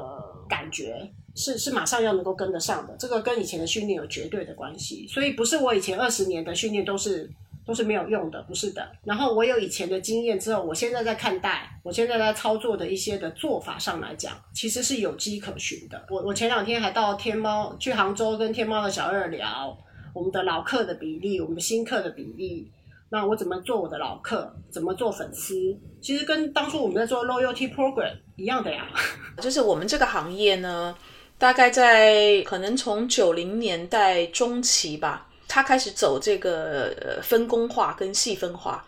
[0.49, 1.11] 感觉。
[1.39, 7.31] 是是马上要能够跟得上的，这个跟以前的训练有绝对的关系，所以不是我以前二十年的训练都是
[7.67, 8.89] 都是没有用的，不是的。
[9.05, 16.07] 然后我有以前的经验之后，我现在在看待，我现在在操作的一些的做法上来讲，其实是有迹可循的。
[16.09, 19.77] 我我前两天还到天猫去杭州跟天猫的小二聊
[20.15, 22.73] 我们的老客的比例，我们新客的比例，
[23.09, 25.55] 那我怎么做我的老客，怎么做粉丝，
[26.01, 28.87] 其实跟当初我们在做 loyalty program 一样的呀。
[29.41, 30.97] 就是我们这个行业呢。
[31.39, 38.83] 大概在可能从九零年代中期吧，它开始走这个分工化跟细分化。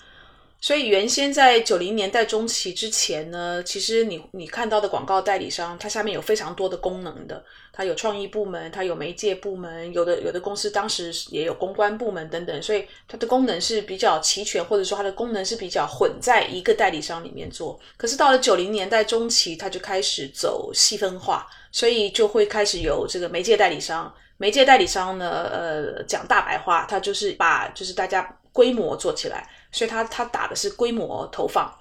[0.61, 17.79] 所以原先在九零年代中期之前呢，其实你你看到的广告代理商，它下面有非常多的功能的，它有创意部门，它有媒介部门，有的有的公司当时也有公关部门等等，所以它的功能是比较齐全，或者说它的功能是比较混在一个代理商里面做。
[17.97, 24.13] 可是到了九零年代中期，它就开始走细分化，所以就会开始有这个媒介代理商。
[24.39, 29.49] 媒介代理商呢，呃，讲大白话，它就是把就是大家规模做起来。
[29.71, 31.73] 所以他他打的是规模投放，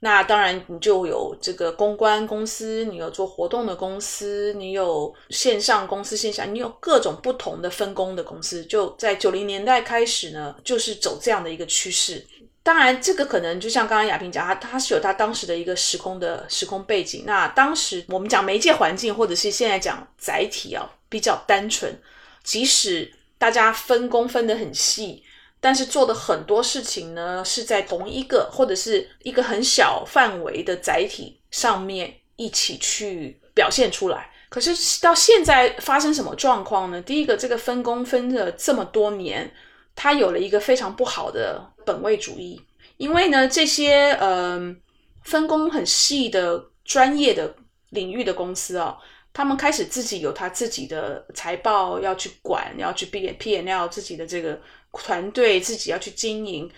[0.00, 8.64] 那当然你就有这个公关公司，你有做活动的公司，你有线上公司线下，你有各种不同的分工的公司。
[8.66, 12.26] 就在九零年代开始呢，就是走这样的一个趋势。
[12.62, 17.24] 当然，这个可能就像刚刚亚萍讲，他他是有他当时的一个时空的时空背景。
[17.26, 21.94] 那当时我们讲媒介环境，或者是现在讲载体啊，比较单纯，
[22.42, 25.23] 即使大家分工分得很细。
[25.64, 34.30] 但是做的很多事情呢，是在同一个或者是一个很小范围的载体上面一起去表现出来。
[34.50, 37.00] 可是到现在发生什么状况呢？
[37.00, 39.50] 第一个，这个分工分了这么多年，
[39.96, 42.60] 它有了一个非常不好的本位主义。
[42.98, 44.60] 因为呢，这些呃
[45.22, 47.56] 分工很细的专业的
[47.88, 48.98] 领域的公司啊，
[49.32, 54.60] 他们开始自己有他自己的财报要去管，要去 P P N L 自己的这个。
[55.02, 56.70] 团队自己要去经营，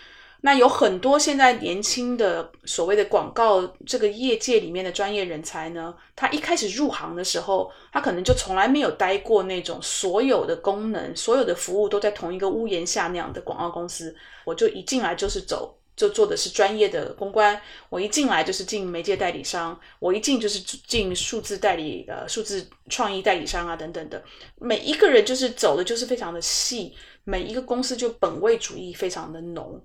[0.42, 14.14] 那有很多现在年轻的所谓的广告这个业界里面的专业人才呢，他一开始入行的时候，他可能就从来没有待过那种所有的功能、所有的服务都在同一个屋檐下那样的广告公司。
[14.44, 17.60] 我就一进来就是走，就做的是专业的公关。
[17.88, 24.22] 我一进来就是进媒介代理商，我一进就是进数字代理、呃，数字创意代理商啊等等的。
[24.60, 26.94] 每一个人就是走的就是非常的细。
[27.28, 29.82] 每一个公司就本位主义非常的浓，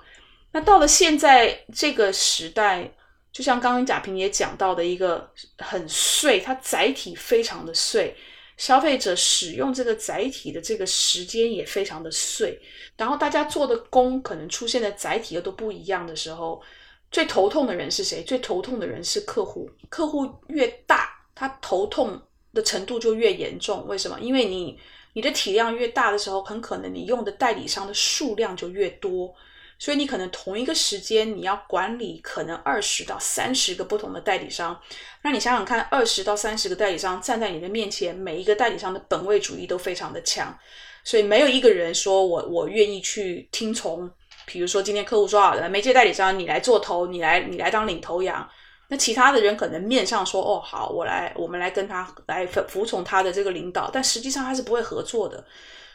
[0.52, 2.94] 那到了现在这个时代，
[3.32, 5.28] 就像刚刚贾平也讲到的一个
[5.58, 8.16] 很碎，它载体非常的碎，
[8.58, 12.62] 消费者使用这个载体的这个时间也非常的碎，
[12.96, 16.62] 然后大家做的工可能出现的载体又都不一样的时候，
[17.10, 18.22] 最头痛的人是谁？
[18.22, 22.22] 最头痛的人是客户，客户越大，他头痛
[22.54, 23.88] 的程度就越严重。
[23.88, 24.20] 为什么？
[24.20, 24.80] 因为你。
[25.14, 29.34] 你的体量越大的时候，很可能你用的代理商的数量就越多，
[29.78, 34.80] 所以你可能同一个时间你要管理可能二十到三十个不同的代理商。
[35.22, 40.58] 那你想想看，二十到三十个代理商站在你的面前，每一个代理商的本位主义都非常的强，
[41.04, 44.10] 所以没有一个人说我我愿意去听从。
[44.46, 48.50] 比如说今天客户说好了，媒介代理商你来做头，你来你来当领头羊。
[48.92, 55.42] 那其他的人可能面上说哦好，我来，我们来跟他来服服从他的这个领导，但实际上他是不会合作的。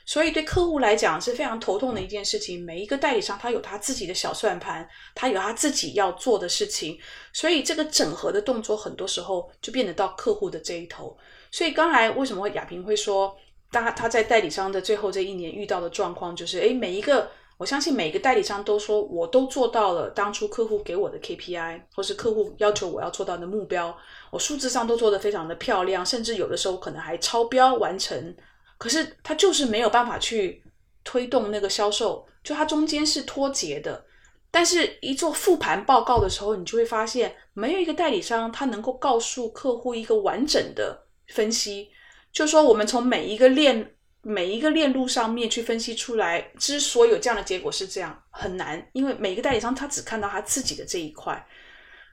[0.07, 2.64] 所以对客户来讲是非常头痛的一件事情。
[2.64, 6.99] 每一个代理商他有他自己的小算盘，他有他自己要做的事情，
[7.34, 11.14] 所以这个整合的动作很多时候就变得到客户的这一头。
[11.51, 13.36] 所以刚才为什么亚萍会说，
[13.70, 23.96] 他他在代理商的最后这一年遇到的状况就是，诶，每一个我相信每个代理商都说，我都做到了当初客户给我的 KPI，或是客户要求我要做到的目标，
[24.30, 28.36] 我数字上都做得非常的漂亮，甚至有的时候可能还超标完成。
[28.78, 30.62] 可是他就是没有办法去
[31.02, 34.04] 推动那个销售，就它中间是脱节的。
[34.50, 41.90] 但是，一做复盘报告的时候，你就会发现，没有一个代理商他能够告诉客户一个完整的分析，
[42.32, 43.95] 就说我们从每一个链、
[44.29, 51.47] 每一个链路上面去分析出来，之所以有这样的结果是这样，很难，因为每一个代理商他只看到他自己的这一块。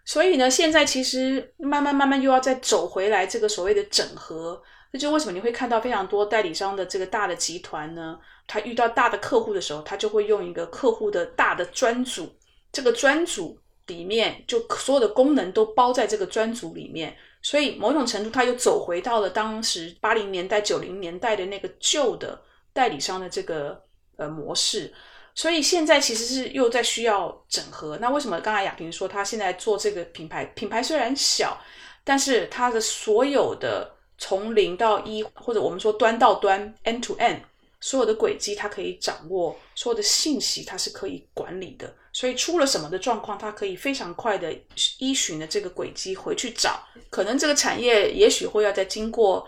[0.05, 4.61] 所以呢，现在其实慢慢慢慢又要再走回来这个所谓的整合。
[4.91, 8.19] 那就为什么你会看到非常多代理商的这个大的集团呢？
[8.45, 12.31] 他遇到大的客户的时候，他就会用一个客户的大的专组，
[12.71, 13.57] 这个专组
[13.87, 22.41] 里面就所有的功能都包在这个专组里面，所以某种程度他又走回到了当时八零年代、九零年代的那个旧的
[22.73, 23.79] 代理商的这个
[24.15, 24.91] 呃模式。
[25.35, 27.97] 所以现在其实是又在需要整合。
[27.97, 30.43] 那为什么刚才亚萍说他现在做这个品牌？
[30.55, 31.55] 品牌虽然小，
[32.03, 33.91] 但是它的所有的。
[34.15, 37.39] 从零到一，或者我们说端到端 （end to end），
[37.83, 41.93] 所有的轨迹它可以掌握，所有的信息它是可以管理的。
[42.13, 44.55] 所以出了什么的状况，它可以非常快的
[44.99, 46.81] 依循的这个轨迹回去找。
[47.09, 49.45] 可能这个产业也许会要再经过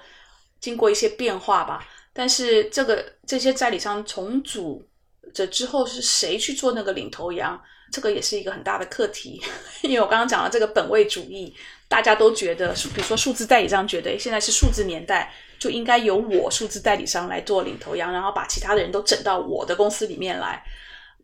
[0.60, 1.88] 经过一些变化吧。
[2.12, 4.86] 但是这个这些代理商重组
[5.34, 7.58] 这之后是谁去做那个领头羊？
[7.96, 9.42] 这个也是一个很大的课题。
[9.84, 11.56] 因为我刚刚讲了这个本位主义。
[11.88, 20.64] 大家都觉得，比如说数字代理商觉得，现在是数字年代，就应该由我数字代理商来做领头羊，然后把其他的人都整到我的公司里面来。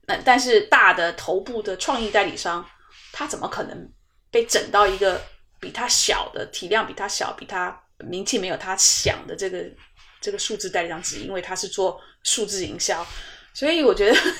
[0.05, 2.63] 那但是大的头部的创意代理商，
[3.11, 3.91] 他怎么可能
[4.30, 5.19] 被整到一个
[5.59, 9.65] 比他小的体量比他小、比他名气没有他响的这个
[10.22, 11.01] 这个数字代理商？
[11.01, 13.03] 只因为他是做数字营销。
[13.54, 14.18] 所以我觉得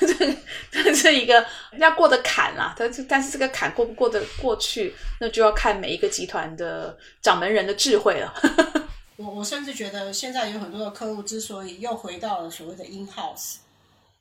[0.70, 1.44] 这这是一个
[1.78, 8.32] 要过的坎啊，但是但是这个坎过不过得过去，那就要看每一个集团的掌门人的智慧了。
[9.16, 13.56] 我我甚至觉得现在有很多的客户之所以又回到了所谓的 in house，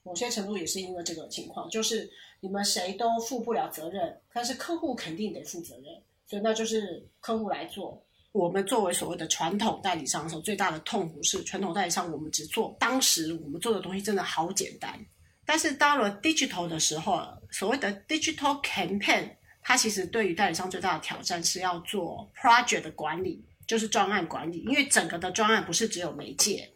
[0.04, 2.10] 某些程度也是因为这个情况，就是
[2.42, 5.86] 你们谁都负不了责任，但是客户肯定得负责任，
[6.28, 8.04] 所以那就是客户来做。
[8.34, 14.98] 我们作为所谓的传统代理商的时候，最大的痛苦是传统代理商我们只做当时我们做的东西真的好简单，
[15.46, 17.22] 但是到了 digital 的时候，
[17.52, 19.30] 所谓的 digital campaign，
[19.62, 26.70] 它其实对于代理商最大的挑战是要做 project 的管理，就是专案管理，因为整个的专案不是只有媒介，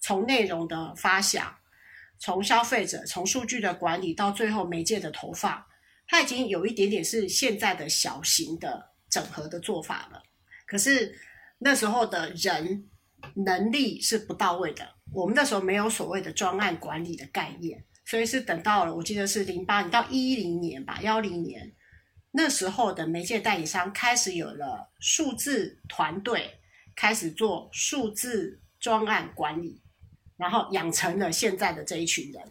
[0.00, 1.50] 从内容的发想，
[2.18, 5.64] 从消费者，从数据的管理到最后媒介的投放，
[6.06, 10.22] 它已经有一点点是现在的小型的整合的做法了。
[10.74, 11.16] 可是
[11.58, 12.90] 那时候的人
[13.36, 21.72] 能力是不到位的，我们那时候没有所谓的专案管理的概念，所以是等到了我记得是零八年到一零年吧，幺零年
[22.32, 26.58] 那时候的媒介代理商开始有了数字团队，
[26.96, 29.80] 开始做数字专案管理，
[30.36, 32.42] 然后养成了现在的这一群人。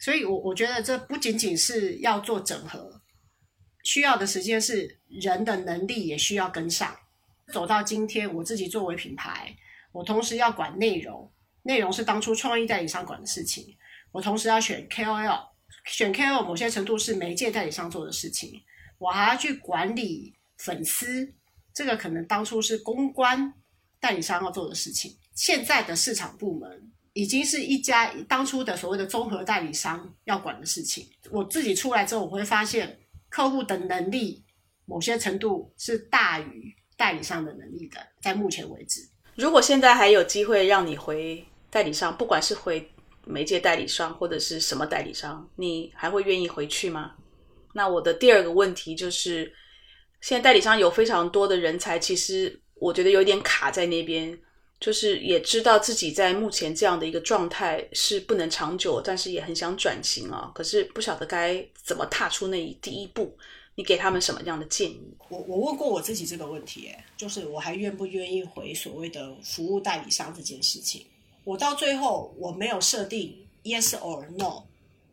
[0.00, 3.00] 所以，我我觉得这不仅仅是要做整合，
[3.84, 6.92] 需要的时间是人的能力也需要跟上。
[7.52, 9.54] 走到今天，我自己作为品牌，
[9.92, 11.30] 我同时要管内容，
[11.62, 13.76] 内容是当初创意代理商管的事情。
[14.10, 15.48] 我同时要选 KOL，
[15.86, 18.62] 选 KOL 某些程度是媒介代理商做的事情。
[18.98, 21.34] 我还要去管理粉丝，
[21.72, 23.52] 这个可能当初是公关
[24.00, 25.16] 代理商要做的事情。
[25.34, 31.08] 现在的市场部门已经是一家当初的所谓的综合代理商要管的事情。
[31.30, 34.44] 我自己出来之后，我会发现客户的能力
[34.86, 36.74] 某些程度是大于。
[36.96, 39.00] 代理商的能力的，在目前为止，
[39.34, 42.88] 如果现在还有机会让你回代理商，不管是回
[43.24, 47.12] 媒介代理商或者是什么代理商，你还会愿意回去吗？
[47.72, 49.52] 那我的第二个问题就是，
[50.20, 54.38] 现在代理商有非常多的人才，其实我觉得有点卡在那边，
[54.78, 63.36] 就是也知道自己在目前这样的一个状态是不能长久，但是也很想转型啊，可是不晓得该怎么踏出那一第一步。
[63.76, 65.14] 你给他们什么样的建议？
[65.28, 71.06] 我我问过我自己这个问题，就是我还愿不愿意回所谓的服务代理商这件事情？
[71.42, 74.62] 我到最后我没有设定 yes or no，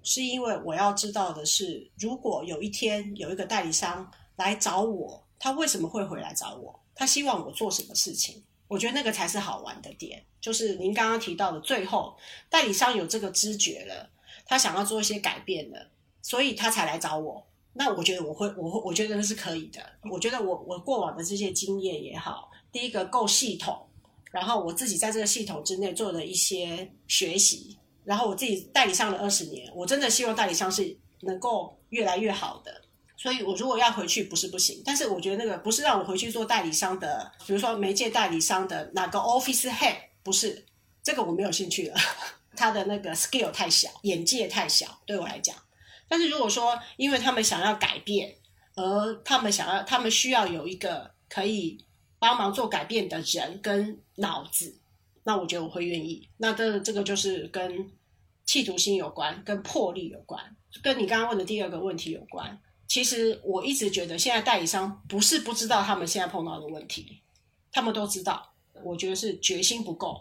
[0.03, 6.80] 是因为我要知道的是，如果有一天有一个代理商来找我，他为什么会回来找我？
[6.93, 8.43] 他希望我做什么事情？
[8.68, 12.16] 我觉得那个才是好玩的点，就是您刚刚提到的，最后
[12.49, 14.09] 代理商有这个知觉了，
[14.45, 15.89] 他想要做一些改变了，
[16.22, 17.45] 所以他才来找我。
[17.74, 19.82] 那我觉得我会，我会，我觉得那是可以的。
[20.09, 23.88] 我觉得我我过往的这些经验也好，第一个够系统，
[24.32, 32.82] 然后我自己在这个系统之内做了一些学习，然后我自己代理商了二十年，我真的希望代理商是能够越来越好的。
[33.15, 40.65] 所以，我如果要回去，不是不行，但是我觉得那个不是让我回去做代理商的，比如说媒介代理商的哪个 office head，不是
[41.03, 41.95] 这个我没有兴趣了，
[42.57, 45.55] 他的那个 skill 太小，眼界太小，对我来讲。
[46.12, 48.36] 但是如果说因为他们想要改变，
[48.76, 51.86] 而他们想要，他们需要有一个可以
[52.20, 54.78] 帮忙做改变的人跟脑子，
[55.24, 56.28] 那我觉得我会愿意。
[56.36, 57.89] 那这这个就是跟
[58.45, 60.43] 企图心有关，跟魄力有关，
[60.84, 62.59] 跟你刚刚问的第二个问题有关。
[62.89, 67.22] 其实我一直觉得，现在代理商不是不知道他们现在碰到的问题，
[67.72, 68.51] 他们都知道。
[68.84, 70.20] 我觉得是决心不够，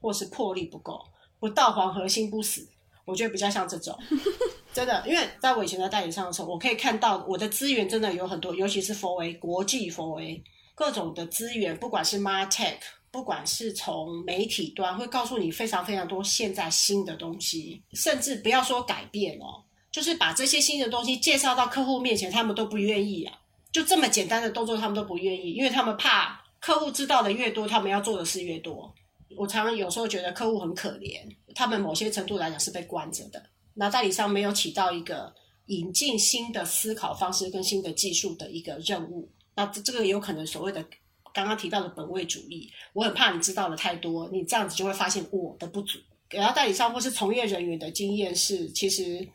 [0.00, 1.00] 或是魄力不够，
[1.38, 2.68] 不到黄河心不死。
[3.04, 3.96] 我觉得比较像这种，
[4.78, 10.40] 真的，因为在我以前在代理商的时候，我可以看到我的资源真的有很多，尤其是佛威国际佛威
[10.72, 12.76] 各种的资源，不管是 Martech，
[13.10, 19.64] 不管是从媒体端，会告诉你非常非常多现在新的东西，甚至不要说改变哦。
[19.90, 23.34] 就是把这些新的东西介绍到客户面前，他们都不愿意啊！
[23.72, 28.94] 就这么简单的动作，他们都不愿意，因为他们怕客户知道的越多，他们要做的事越多。
[29.36, 31.22] 我常常有时候觉得客户很可怜，
[31.52, 33.42] 他们某些程度来讲是被关着的。
[33.78, 35.32] 那代理商没有起到一个
[35.66, 39.30] 引进新的思考方式跟新的技术的一个任务。
[39.54, 40.84] 那这个有可能所谓的
[41.32, 45.98] 刚刚提到的本位主义，我很怕你知道的太多，你这样子就会发现我的不足。
[46.28, 49.28] 给到代理商或是从业人员的经验是，其实。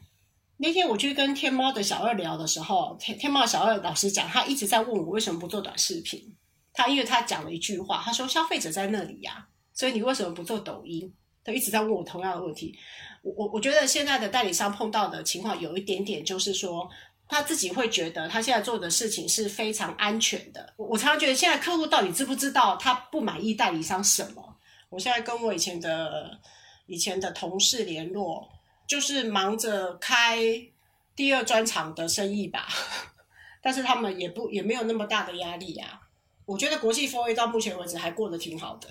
[0.57, 6.35] 那天我去跟天猫的小二聊的时候，天天猫小二老师讲，他一直在问我为什么不做短视频。
[6.71, 11.11] 他因为他讲了一句话，他说消费者在那里呀，所以你为什么不做抖音？
[11.43, 12.77] 他一直在问我同样的问题。
[13.23, 16.87] 我我我觉得现在的代理商碰到的情况有一点点，就是说
[17.27, 20.73] 他自己会觉得他现在做的事情是非常安全的。
[20.77, 24.55] 我常常觉得现在客户到底知不知道他不满意代理商什么？
[24.89, 26.39] 我现在跟我以前的
[26.85, 28.47] 以前的同事联络。
[28.85, 30.37] 就是忙着开
[31.15, 32.67] 第二专场的生意吧，
[33.63, 36.01] 但是他们也不也没有那么大的压力呀。
[36.45, 38.87] 我觉得国际 f o 到目前为止还过得挺好的。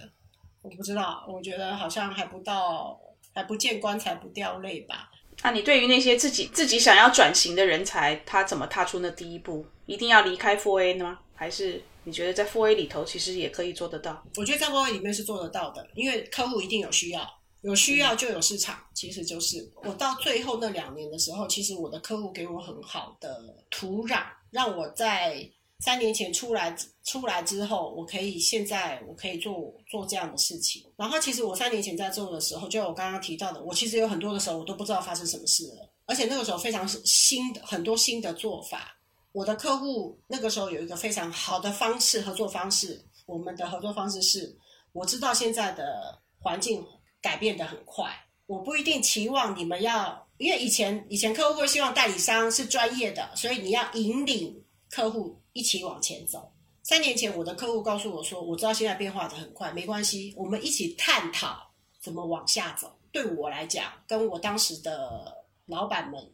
[0.62, 2.98] 我不知道，我觉得好像还不到，
[3.34, 5.10] 还不见棺材不掉泪吧。
[5.42, 9.66] 那你对于那些自己自己想要转型的人才，他怎么踏出那第一步？
[9.86, 11.18] 一定要离开 f o 吗？
[11.34, 14.22] 还是你觉得在 Four A 里头其实也可以做得到？
[14.36, 17.28] 我觉得在 Four A 里面是做得到的，因为客户一定有需要。
[17.62, 30.84] 有需要就有市场，其实就是我到最后那两年的时候，其实我的客户给我很好的土壤，让我在三年前出来出来之后，我可以现在我可以做做这样的事情。
[30.96, 38.96] 然后其实我三年前在做的时候，就我刚刚提到的，我其实有很多的时候我都不知道发生什么事了，而且那个时候非常新的很多新的做法。
[39.32, 44.56] 我的客户那个时候有一个非常好的方式合作方式，我们的合作方式是，
[44.92, 46.84] 我知道现在的环境。
[47.22, 48.12] 改变的很快，
[48.46, 56.51] 我不一定期望你们要，因为以前以前客户会希望代理商是专业的，所以你要引领客户一起往前走。
[56.92, 62.94] 三年前我的客户告诉我说，我知道现在变化的很快，没关系，我们一起探讨怎么往下走。
[63.10, 66.30] 对我来讲，跟我当时的老板们，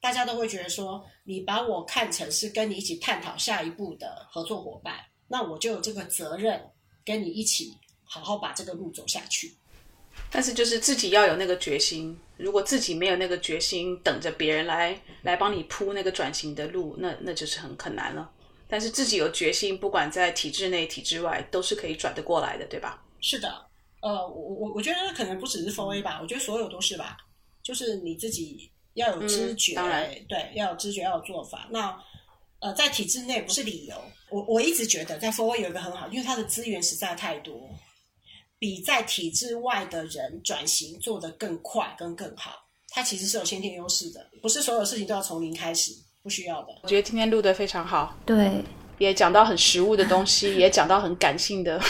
[0.00, 4.94] 大家都会觉得说，你把我看成是跟你一起探讨下一步的合作伙伴，
[5.28, 6.58] 那我就有这个责任
[7.04, 9.58] 跟你一起好好把这个路走下去。
[10.30, 18.32] 但是就是自己要有那个决心，如果自己没有那个决心，等着别人来来帮你铺那个转型的路，那那就是很很难了。
[18.68, 23.02] 但是自己有决心，不管在体制内、体制外，都是可以转得过来的，对吧？
[23.20, 23.66] 是的，
[24.02, 27.16] 呃，我我我觉得可能不只是 f o A 吧，我觉得所有都是吧，
[27.62, 31.66] 就是你自己要有知觉，当然对，要有知觉，要有做法。
[31.70, 31.98] 那
[32.60, 33.96] 呃，在体制内不是理由，
[34.30, 37.68] 我我一直觉得在 f o A 有一个很好，因为它的资源实在太多。
[38.60, 45.92] 比在体制外的人转型做得更快跟更好，它其实是有先天优势的，不是所有事情都要从零开始，
[46.22, 46.68] 不需要的。
[46.82, 48.64] 我觉得今天录的非常好，对，
[48.98, 51.80] 也讲到很实物的东西， 也讲到很感性的。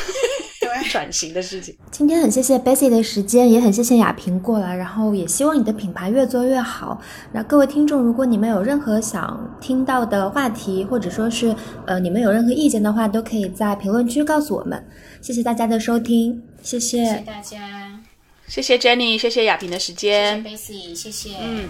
[0.91, 1.77] 转型的事情。
[1.91, 7.01] 今天很谢谢 Bessy 的时间，也很谢谢亚萍过来，然后也希望你的品牌越做越好。
[7.33, 11.55] 那各位听众，如果你们有任何想听到的话题，或者说是
[11.87, 14.87] 呃你们有任何意见的话，都可以在评论区告诉我们。
[15.21, 17.99] 谢谢大家的收听，谢谢大家，
[18.47, 21.69] 谢谢 Jenny，谢谢亚萍的时间，谢谢 Bessy，谢谢，嗯，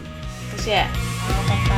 [0.59, 1.78] 谢谢，好，拜拜。